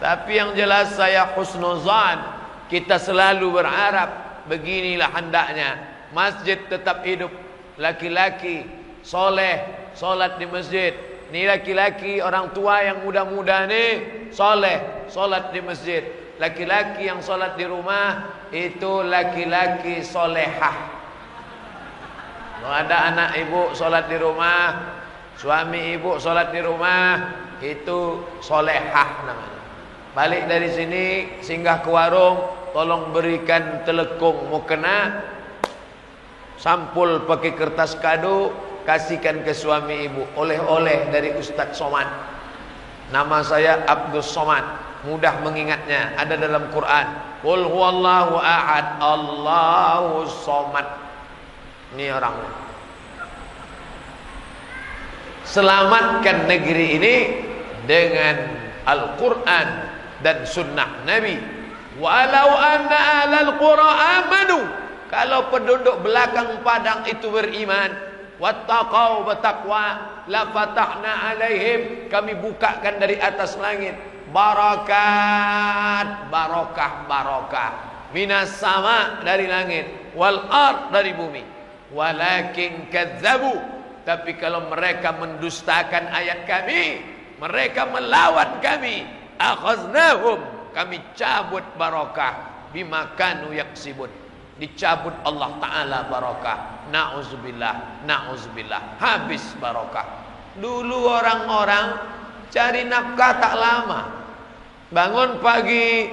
Tapi 0.00 0.32
yang 0.32 0.56
jelas 0.56 0.96
saya 0.96 1.36
husnuzan, 1.36 2.24
kita 2.72 2.96
selalu 2.96 3.52
berharap 3.52 4.40
beginilah 4.48 5.12
hendaknya 5.12 5.76
masjid 6.16 6.56
tetap 6.72 7.04
hidup. 7.04 7.28
Laki-laki 7.76 8.64
soleh 9.04 9.60
solat 9.92 10.40
di 10.40 10.48
masjid. 10.48 10.96
Ni 11.28 11.44
laki-laki 11.44 12.24
orang 12.24 12.56
tua 12.56 12.80
yang 12.80 13.04
muda-muda 13.04 13.68
ni 13.68 13.84
soleh 14.32 15.04
solat 15.12 15.52
di 15.52 15.60
masjid. 15.60 16.23
Laki-laki 16.42 17.06
yang 17.06 17.22
solat 17.22 17.54
di 17.54 17.62
rumah 17.62 18.34
itu 18.50 19.06
laki-laki 19.06 20.02
solehah. 20.02 20.76
Kalau 22.58 22.74
ada 22.74 22.96
anak 23.12 23.30
ibu 23.38 23.70
solat 23.76 24.10
di 24.10 24.16
rumah, 24.18 24.72
suami 25.38 25.94
ibu 25.94 26.18
solat 26.18 26.50
di 26.50 26.58
rumah, 26.64 27.22
itu 27.62 28.24
solehah 28.42 29.10
namanya. 29.28 29.62
Balik 30.14 30.46
dari 30.46 30.68
sini, 30.70 31.04
singgah 31.42 31.82
ke 31.82 31.90
warung, 31.90 32.38
tolong 32.70 33.10
berikan 33.10 33.82
telekung 33.86 34.46
mukena, 34.50 35.22
sampul 36.58 37.26
pakai 37.26 37.54
kertas 37.54 37.98
kado, 37.98 38.54
kasihkan 38.86 39.42
ke 39.42 39.50
suami 39.50 40.06
ibu. 40.06 40.22
Oleh-oleh 40.38 41.10
dari 41.10 41.34
Ustaz 41.34 41.76
Somad. 41.76 42.06
Nama 43.10 43.38
saya 43.42 43.84
Abdul 43.84 44.24
Somad. 44.24 44.93
Mudah 45.04 45.44
mengingatnya. 45.44 46.16
Ada 46.16 46.40
dalam 46.40 46.72
Quran. 46.72 47.06
Qul 47.44 47.68
huwallahu 47.68 48.40
ahad. 48.40 48.98
Allahu 49.00 50.24
somad. 50.28 51.04
Ini 51.94 52.10
orang 52.10 52.34
Selamatkan 55.46 56.50
negeri 56.50 56.86
ini 56.98 57.16
Dengan 57.86 58.36
Al-Quran 58.82 59.66
Dan 60.18 60.42
sunnah 60.42 61.06
Nabi 61.06 61.38
Walau 62.02 62.50
anna 62.58 62.98
ahlal 63.22 63.54
qura 63.62 63.88
amanu 64.18 64.60
Kalau 65.06 65.46
penduduk 65.54 66.02
belakang 66.02 66.58
padang 66.66 67.06
itu 67.06 67.30
beriman 67.30 67.94
Wattaqau 68.42 69.22
bertakwa 69.22 69.86
La 70.26 70.50
fatahna 70.50 71.30
alaihim 71.30 72.10
Kami 72.10 72.34
bukakan 72.42 72.98
dari 72.98 73.22
atas 73.22 73.54
langit 73.62 73.94
Barakat 74.34 76.26
Barakah 76.26 76.92
Barakah 77.06 77.70
Minas 78.10 78.58
sama 78.58 79.22
dari 79.22 79.46
langit 79.46 80.04
Wal 80.14 80.46
ard 80.46 80.94
dari 80.94 81.10
bumi. 81.10 81.42
Walakin 81.90 82.86
kadzabu. 82.90 83.58
Tapi 84.06 84.38
kalau 84.38 84.70
mereka 84.70 85.14
mendustakan 85.14 86.10
ayat 86.10 86.46
kami 86.46 87.02
mereka 87.42 87.90
melawan 87.90 88.62
kami 88.62 89.02
akhaznahum. 89.42 90.38
Kami 90.74 90.98
cabut 91.14 91.62
barakah 91.78 92.66
bima 92.70 93.14
kanu 93.18 93.54
yaksibun. 93.54 94.10
Dicabut 94.54 95.14
Allah 95.26 95.50
taala 95.58 95.98
barakah 96.06 96.86
nauzubillah 96.94 98.06
nauzubillah 98.06 99.02
habis 99.02 99.42
barakah 99.58 100.06
dulu 100.62 101.10
orang-orang 101.10 101.98
cari 102.54 102.86
nafkah 102.86 103.42
tak 103.42 103.54
lama 103.58 104.23
bangun 104.94 105.42
pagi 105.42 106.06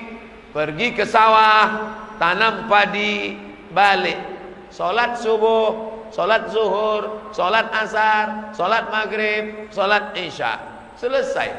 pergi 0.50 0.88
ke 0.98 1.06
sawah 1.06 1.70
tanam 2.18 2.66
padi 2.66 3.38
balik 3.70 4.32
Solat 4.72 5.20
subuh, 5.20 6.08
solat 6.16 6.48
zuhur, 6.48 7.28
solat 7.36 7.68
asar, 7.76 8.56
solat 8.56 8.88
maghrib, 8.88 9.68
solat 9.68 10.16
isya. 10.16 10.64
Selesai. 10.96 11.52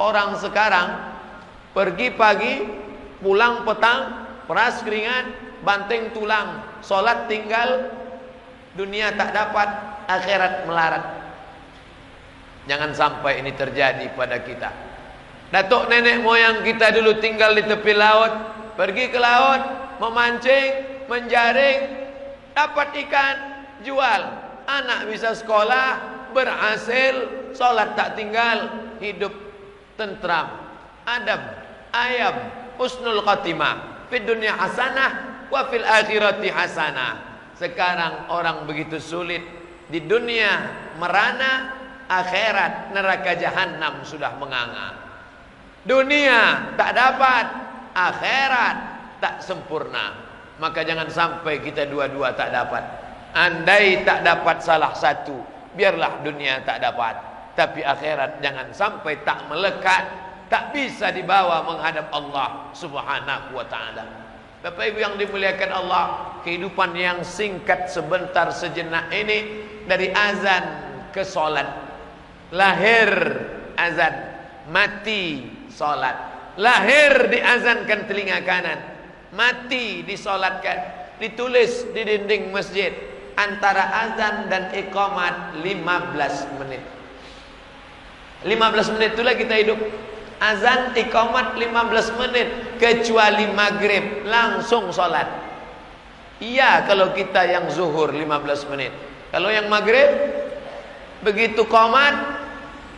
Orang 0.00 0.40
sekarang 0.40 1.12
pergi 1.76 2.08
pagi, 2.16 2.64
pulang 3.20 3.68
petang, 3.68 4.24
peras 4.48 4.80
keringat, 4.80 5.28
banting 5.60 6.08
tulang, 6.16 6.64
solat 6.80 7.28
tinggal, 7.28 7.92
dunia 8.80 9.12
tak 9.12 9.36
dapat, 9.36 9.68
akhirat 10.08 10.64
melarat. 10.64 11.04
Jangan 12.64 12.96
sampai 12.96 13.44
ini 13.44 13.52
terjadi 13.52 14.08
pada 14.16 14.40
kita. 14.40 14.91
Datuk 15.52 15.92
nenek 15.92 16.24
moyang 16.24 16.64
kita 16.64 16.96
dulu 16.96 17.20
tinggal 17.20 17.52
di 17.52 17.60
tepi 17.68 17.92
laut, 17.92 18.32
pergi 18.72 19.12
ke 19.12 19.20
laut, 19.20 19.60
memancing, 20.00 21.04
menjaring, 21.12 22.08
dapat 22.56 22.88
ikan, 23.04 23.36
jual. 23.84 24.22
Anak 24.64 25.12
bisa 25.12 25.36
sekolah, 25.36 25.88
berhasil, 26.32 27.28
solat 27.52 27.92
tak 27.92 28.16
tinggal, 28.16 28.72
hidup 29.04 29.36
tentram, 30.00 30.56
adab, 31.04 31.60
ayam, 31.92 32.48
husnul 32.80 33.20
khatimah, 33.20 34.08
fid 34.08 34.24
dunia 34.24 34.56
hasanah, 34.56 35.44
wa 35.52 35.68
fil 35.68 35.84
akhirati 35.84 36.48
hasanah. 36.48 37.12
Sekarang 37.60 38.32
orang 38.32 38.64
begitu 38.64 38.96
sulit 38.96 39.44
di 39.92 40.00
dunia 40.00 40.64
merana, 40.96 41.76
akhirat 42.08 42.96
neraka 42.96 43.36
jahanam 43.36 44.00
sudah 44.00 44.32
menganga. 44.40 45.01
Dunia 45.82 46.70
tak 46.78 46.94
dapat, 46.94 47.44
akhirat 47.90 48.76
tak 49.18 49.42
sempurna. 49.42 50.30
Maka 50.62 50.86
jangan 50.86 51.10
sampai 51.10 51.58
kita 51.58 51.90
dua-dua 51.90 52.38
tak 52.38 52.54
dapat. 52.54 52.82
Andai 53.34 54.06
tak 54.06 54.22
dapat 54.22 54.62
salah 54.62 54.94
satu, 54.94 55.34
biarlah 55.74 56.22
dunia 56.22 56.62
tak 56.62 56.78
dapat. 56.78 57.18
Tapi 57.58 57.82
akhirat 57.82 58.38
jangan 58.38 58.70
sampai 58.70 59.26
tak 59.26 59.50
melekat, 59.50 60.04
tak 60.46 60.70
bisa 60.70 61.10
dibawa 61.10 61.66
menghadap 61.66 62.12
Allah 62.14 62.70
Subhanahu 62.76 63.56
wa 63.56 63.66
taala. 63.66 64.04
Bapak 64.62 64.94
Ibu 64.94 64.98
yang 65.02 65.18
dimuliakan 65.18 65.70
Allah, 65.74 66.04
kehidupan 66.46 66.94
yang 66.94 67.26
singkat 67.26 67.90
sebentar 67.90 68.54
sejenak 68.54 69.10
ini 69.10 69.66
dari 69.90 70.14
azan 70.14 70.64
ke 71.10 71.26
solat. 71.26 71.66
Lahir 72.54 73.10
azan, 73.74 74.14
mati 74.70 75.50
solat. 75.82 76.16
Lahir 76.62 77.26
diazankan 77.26 78.06
telinga 78.06 78.38
kanan, 78.46 78.78
mati 79.34 80.06
disolatkan. 80.06 81.02
Ditulis 81.18 81.90
di 81.90 82.06
dinding 82.06 82.54
masjid 82.54 82.94
antara 83.34 84.06
azan 84.06 84.46
dan 84.46 84.70
iqamat 84.70 85.58
15 85.58 86.58
menit. 86.62 86.82
15 88.46 88.94
menit 88.94 89.10
itulah 89.18 89.34
kita 89.34 89.54
hidup. 89.58 89.78
Azan 90.42 90.94
iqamat 90.98 91.54
15 91.54 92.20
menit 92.20 92.48
kecuali 92.78 93.46
maghrib 93.54 94.26
langsung 94.26 94.90
solat. 94.90 95.30
Iya 96.42 96.82
kalau 96.90 97.14
kita 97.14 97.46
yang 97.46 97.70
zuhur 97.70 98.10
15 98.10 98.70
menit. 98.74 98.90
Kalau 99.30 99.48
yang 99.48 99.70
maghrib 99.70 100.10
begitu 101.22 101.62
qomat 101.70 102.42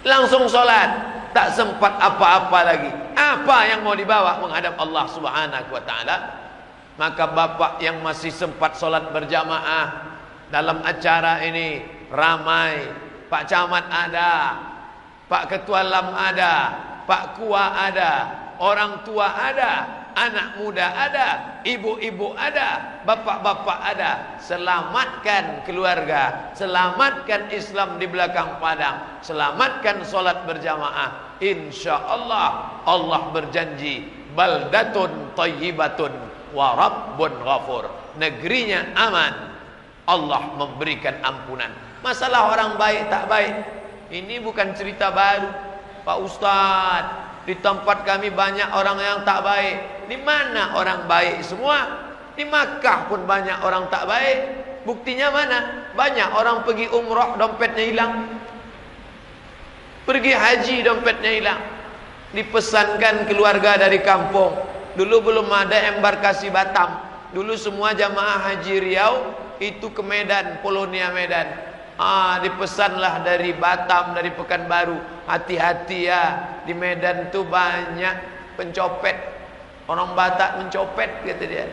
langsung 0.08 0.48
solat 0.48 1.13
tak 1.34 1.52
sempat 1.52 1.98
apa-apa 1.98 2.58
lagi. 2.62 2.90
Apa 3.18 3.66
yang 3.66 3.82
mau 3.82 3.98
dibawa 3.98 4.38
menghadap 4.38 4.78
Allah 4.78 5.04
Subhanahu 5.10 5.68
wa 5.74 5.82
taala? 5.82 6.16
Maka 6.94 7.26
bapak 7.26 7.82
yang 7.82 7.98
masih 8.06 8.30
sempat 8.30 8.78
solat 8.78 9.10
berjamaah 9.10 10.14
dalam 10.48 10.78
acara 10.86 11.42
ini 11.42 11.82
ramai. 12.14 12.86
Pak 13.26 13.50
Camat 13.50 13.90
ada, 13.90 14.32
Pak 15.26 15.50
Ketua 15.50 15.82
Lam 15.82 16.14
ada, 16.14 16.54
Pak 17.02 17.34
Kua 17.34 17.74
ada, 17.82 18.12
orang 18.62 19.02
tua 19.02 19.26
ada, 19.26 20.03
anak 20.14 20.62
muda 20.62 20.94
ada, 20.94 21.60
ibu-ibu 21.66 22.32
ada, 22.38 23.02
bapak-bapak 23.02 23.78
ada. 23.94 24.40
Selamatkan 24.40 25.66
keluarga, 25.66 26.54
selamatkan 26.54 27.50
Islam 27.50 27.98
di 27.98 28.06
belakang 28.06 28.62
padang, 28.62 29.20
selamatkan 29.20 30.06
solat 30.06 30.46
berjamaah. 30.46 31.38
Insya 31.42 31.98
Allah 31.98 32.80
Allah 32.86 33.34
berjanji 33.34 34.06
baldatun 34.38 35.34
tayyibatun 35.34 36.14
wa 36.54 36.78
rabbun 36.78 37.34
ghafur. 37.42 37.84
Negerinya 38.16 38.94
aman. 38.94 39.34
Allah 40.04 40.52
memberikan 40.60 41.16
ampunan. 41.24 41.72
Masalah 42.04 42.52
orang 42.52 42.76
baik 42.76 43.08
tak 43.08 43.24
baik. 43.24 43.54
Ini 44.12 44.44
bukan 44.44 44.76
cerita 44.76 45.08
baru. 45.08 45.48
Pak 46.04 46.18
Ustaz, 46.20 47.23
di 47.44 47.54
tempat 47.60 48.08
kami 48.08 48.32
banyak 48.32 48.72
orang 48.72 48.98
yang 49.00 49.18
tak 49.28 49.44
baik. 49.44 49.76
Di 50.08 50.16
mana 50.16 50.76
orang 50.80 51.04
baik 51.04 51.44
semua? 51.44 52.08
Di 52.34 52.44
Makkah 52.48 53.08
pun 53.12 53.28
banyak 53.28 53.60
orang 53.60 53.92
tak 53.92 54.08
baik. 54.08 54.38
Buktinya 54.88 55.32
mana? 55.32 55.58
Banyak 55.92 56.28
orang 56.36 56.64
pergi 56.64 56.88
umrah 56.92 57.36
dompetnya 57.36 57.84
hilang. 57.84 58.12
Pergi 60.04 60.32
haji 60.32 60.76
dompetnya 60.84 61.30
hilang. 61.32 61.60
Dipesankan 62.32 63.28
keluarga 63.28 63.76
dari 63.80 64.00
kampung. 64.00 64.52
Dulu 64.96 65.16
belum 65.32 65.48
ada 65.48 65.96
embarkasi 65.96 66.48
Batam. 66.48 67.00
Dulu 67.32 67.56
semua 67.60 67.92
jamaah 67.92 68.40
haji 68.52 68.74
Riau 68.78 69.14
itu 69.60 69.90
ke 69.92 70.02
Medan, 70.02 70.60
Polonia 70.64 71.12
Medan. 71.12 71.50
Ah, 71.94 72.42
dipesanlah 72.42 73.22
dari 73.22 73.54
Batam, 73.54 74.18
dari 74.18 74.34
Pekanbaru. 74.34 75.13
Hati-hati 75.24 76.04
ya, 76.04 76.22
di 76.68 76.76
Medan 76.76 77.32
tu 77.32 77.48
banyak 77.48 78.16
pencopet. 78.60 79.16
Orang 79.88 80.12
Batak 80.16 80.60
mencopet 80.60 81.08
kata 81.24 81.44
dia. 81.44 81.64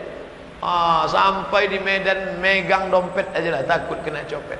Ah, 0.61 1.09
sampai 1.09 1.67
di 1.67 1.81
Medan 1.81 2.37
megang 2.37 2.93
dompet 2.93 3.27
aja 3.33 3.49
lah, 3.49 3.63
takut 3.65 3.97
kena 4.05 4.21
copet. 4.29 4.59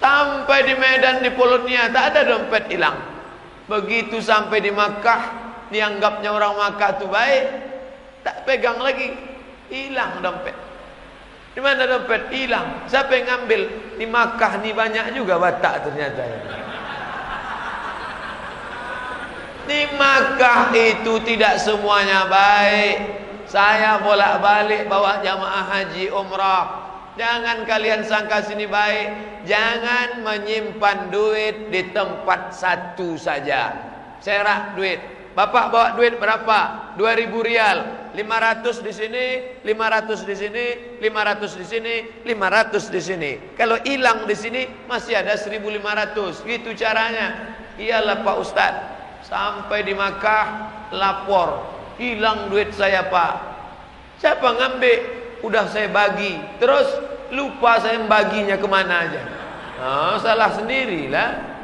Sampai 0.00 0.64
di 0.64 0.74
Medan 0.74 1.24
di 1.24 1.30
Polonia 1.32 1.88
tak 1.92 2.14
ada 2.14 2.36
dompet 2.36 2.68
hilang. 2.72 2.96
Begitu 3.66 4.22
sampai 4.22 4.62
di 4.62 4.70
Makkah, 4.70 5.22
dianggapnya 5.68 6.30
orang 6.30 6.54
Makkah 6.56 6.90
tu 6.98 7.06
baik, 7.10 7.44
tak 8.22 8.46
pegang 8.46 8.78
lagi, 8.78 9.12
hilang 9.68 10.22
dompet. 10.22 10.54
Di 11.56 11.64
mana 11.64 11.88
dompet? 11.88 12.28
Hilang. 12.28 12.84
Siapa 12.84 13.16
yang 13.16 13.26
ngambil? 13.32 13.60
Di 13.96 14.04
Makkah 14.04 14.60
ni 14.60 14.76
banyak 14.76 15.16
juga 15.16 15.40
Batak 15.40 15.88
ternyata. 15.88 16.22
Di 19.66 19.82
Makkah 19.98 20.70
itu 20.70 21.18
tidak 21.26 21.58
semuanya 21.58 22.30
baik. 22.30 22.96
Saya 23.50 23.98
bolak-balik 23.98 24.86
bawa 24.86 25.18
jamaah 25.26 25.66
haji 25.66 26.06
umrah. 26.14 26.86
Jangan 27.18 27.66
kalian 27.66 28.06
sangka 28.06 28.46
sini 28.46 28.70
baik. 28.70 29.42
Jangan 29.42 30.22
menyimpan 30.22 31.10
duit 31.10 31.70
di 31.74 31.90
tempat 31.90 32.54
satu 32.54 33.18
saja. 33.18 33.74
Serak 34.22 34.78
duit. 34.78 35.02
Bapak 35.34 35.68
bawa 35.68 35.88
duit 35.98 36.16
berapa? 36.16 36.94
2000 36.94 37.42
rial. 37.42 37.78
500 38.16 38.80
di 38.80 38.92
sini, 38.96 39.24
500 39.60 40.24
di 40.24 40.34
sini, 40.34 40.66
500 41.04 41.52
di 41.60 41.66
sini, 41.68 41.94
500 42.24 42.88
di 42.88 43.00
sini. 43.04 43.32
Kalau 43.52 43.76
hilang 43.84 44.24
di 44.24 44.32
sini 44.32 44.64
masih 44.88 45.20
ada 45.20 45.36
1500. 45.36 46.40
Gitu 46.46 46.72
caranya. 46.72 47.58
Iyalah 47.76 48.24
Pak 48.24 48.36
Ustaz. 48.40 48.95
Sampai 49.26 49.82
di 49.82 49.90
Makkah 49.90 50.70
lapor, 50.94 51.66
hilang 51.98 52.46
duit 52.46 52.70
saya 52.70 53.10
Pak. 53.10 53.34
Siapa 54.22 54.54
ngambil? 54.54 54.98
Udah 55.42 55.66
saya 55.66 55.90
bagi. 55.90 56.38
Terus 56.62 56.86
lupa 57.34 57.82
saya 57.82 57.98
baginya 58.06 58.54
kemana 58.54 58.94
aja. 59.02 59.22
Oh, 59.76 60.14
salah 60.22 60.54
sendirilah. 60.54 61.58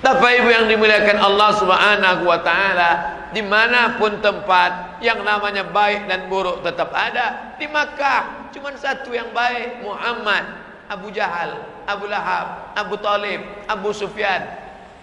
Bapak 0.00 0.30
Ibu 0.40 0.48
yang 0.48 0.64
dimuliakan 0.64 1.20
Allah 1.20 1.50
Subhanahu 1.60 2.24
wa 2.24 2.40
taala, 2.40 2.90
dimanapun 3.36 4.24
tempat 4.24 4.96
yang 5.04 5.20
namanya 5.20 5.68
baik 5.68 6.08
dan 6.08 6.32
buruk 6.32 6.64
tetap 6.64 6.88
ada. 6.96 7.54
Di 7.60 7.68
Makkah 7.68 8.48
cuma 8.56 8.72
satu 8.80 9.12
yang 9.12 9.28
baik, 9.36 9.84
Muhammad, 9.84 10.69
Abu 10.90 11.14
Jahal, 11.14 11.54
Abu 11.86 12.10
Lahab, 12.10 12.74
Abu 12.74 12.98
Talib, 12.98 13.40
Abu 13.70 13.94
Sufyan. 13.94 14.42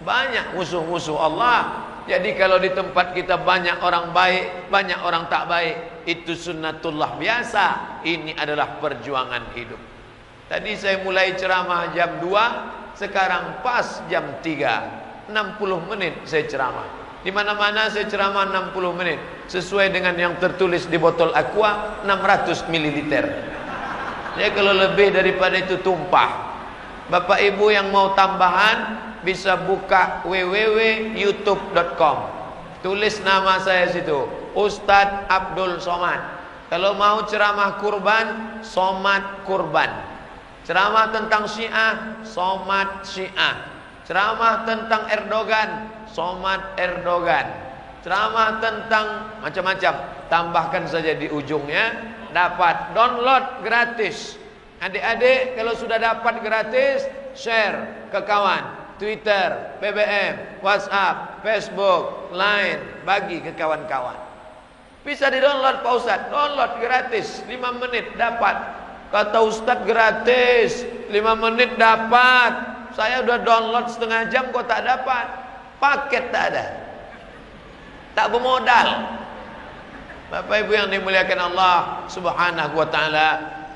Banyak 0.04 0.52
musuh-musuh 0.52 1.16
Allah. 1.16 1.88
Jadi 2.04 2.36
kalau 2.36 2.60
di 2.60 2.72
tempat 2.72 3.16
kita 3.16 3.40
banyak 3.40 3.80
orang 3.80 4.12
baik, 4.12 4.68
banyak 4.68 5.00
orang 5.00 5.32
tak 5.32 5.48
baik, 5.48 6.04
itu 6.04 6.36
sunnatullah 6.36 7.16
biasa. 7.16 8.00
Ini 8.04 8.36
adalah 8.36 8.76
perjuangan 8.80 9.56
hidup. 9.56 9.80
Tadi 10.48 10.72
saya 10.76 11.00
mulai 11.04 11.36
ceramah 11.36 11.92
jam 11.92 12.20
2 12.24 12.96
sekarang 12.96 13.60
pas 13.60 14.00
jam 14.10 14.42
3 14.42 15.30
60 15.30 15.88
menit 15.92 16.24
saya 16.26 16.48
ceramah 16.50 16.88
di 17.22 17.30
mana-mana 17.30 17.86
saya 17.92 18.08
ceramah 18.08 18.48
60 18.74 18.98
menit 18.98 19.20
sesuai 19.46 19.92
dengan 19.92 20.16
yang 20.18 20.34
tertulis 20.40 20.88
di 20.88 20.96
botol 20.96 21.30
aqua 21.36 22.02
600 22.02 22.66
ml 22.72 23.12
ya 24.38 24.50
kalau 24.54 24.72
lebih 24.72 25.10
daripada 25.12 25.58
itu 25.58 25.78
tumpah 25.82 26.48
Bapak 27.08 27.40
Ibu 27.40 27.72
yang 27.72 27.88
mau 27.88 28.12
tambahan 28.12 29.00
bisa 29.24 29.56
buka 29.56 30.20
www.youtube.com. 30.28 32.16
Tulis 32.84 33.18
nama 33.24 33.58
saya 33.58 33.88
situ, 33.90 34.28
Ustadz 34.52 35.24
Abdul 35.26 35.80
Somad. 35.80 36.20
Kalau 36.68 36.92
mau 37.00 37.24
ceramah 37.24 37.80
kurban, 37.80 38.60
Somad 38.60 39.48
Kurban. 39.48 39.88
Ceramah 40.68 41.08
tentang 41.08 41.48
Syiah, 41.48 42.20
Somad 42.28 43.08
Syiah. 43.08 43.56
Ceramah 44.04 44.68
tentang 44.68 45.08
Erdogan, 45.08 45.88
Somad 46.12 46.76
Erdogan. 46.76 47.67
Ceramah 48.02 48.62
tentang 48.62 49.06
macam-macam. 49.42 49.94
Tambahkan 50.28 50.84
saja 50.86 51.16
di 51.16 51.26
ujungnya 51.32 52.14
dapat 52.30 52.92
download 52.92 53.64
gratis. 53.64 54.36
Adik-adik 54.78 55.58
kalau 55.58 55.74
sudah 55.74 55.98
dapat 55.98 56.38
gratis 56.38 57.02
share 57.34 58.08
ke 58.14 58.20
kawan, 58.22 58.94
Twitter, 59.02 59.78
BBM, 59.82 60.62
WhatsApp, 60.62 61.42
Facebook, 61.42 62.30
Line, 62.30 63.02
bagi 63.02 63.42
ke 63.42 63.58
kawan-kawan. 63.58 64.14
Bisa 65.02 65.32
di-download 65.32 65.82
Pak 65.82 65.92
Ustaz, 65.98 66.20
download 66.30 66.78
gratis 66.78 67.42
5 67.48 67.82
menit 67.82 68.14
dapat. 68.14 68.54
Kata 69.08 69.40
Ustaz 69.40 69.80
gratis 69.88 70.84
5 71.08 71.44
menit 71.48 71.74
dapat. 71.80 72.76
Saya 72.92 73.24
udah 73.24 73.40
download 73.40 73.86
setengah 73.88 74.28
jam 74.28 74.52
kok 74.52 74.68
tak 74.68 74.84
dapat. 74.84 75.26
Paket 75.80 76.24
tak 76.28 76.44
ada. 76.52 76.87
tak 78.18 78.34
bermodal. 78.34 79.14
Bapak 80.26 80.66
Ibu 80.66 80.74
yang 80.74 80.90
dimuliakan 80.90 81.54
Allah 81.54 82.02
Subhanahu 82.10 82.74
wa 82.74 82.90
taala 82.90 83.28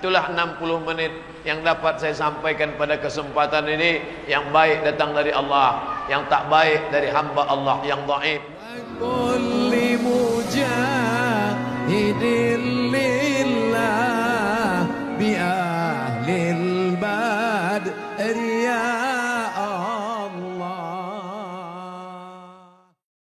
itulah 0.02 0.34
60 0.34 0.82
menit 0.82 1.14
yang 1.46 1.62
dapat 1.62 2.02
saya 2.02 2.10
sampaikan 2.10 2.74
pada 2.74 2.98
kesempatan 2.98 3.70
ini. 3.70 4.02
Yang 4.26 4.50
baik 4.50 4.82
datang 4.82 5.14
dari 5.14 5.30
Allah 5.30 6.02
yang 6.10 6.26
tak 6.26 6.50
baik 6.50 6.90
dari 6.90 7.06
hamba 7.14 7.46
Allah 7.46 7.86
yang 7.86 8.02
dhaif. 8.02 8.42
Mujahidin. 12.02 12.81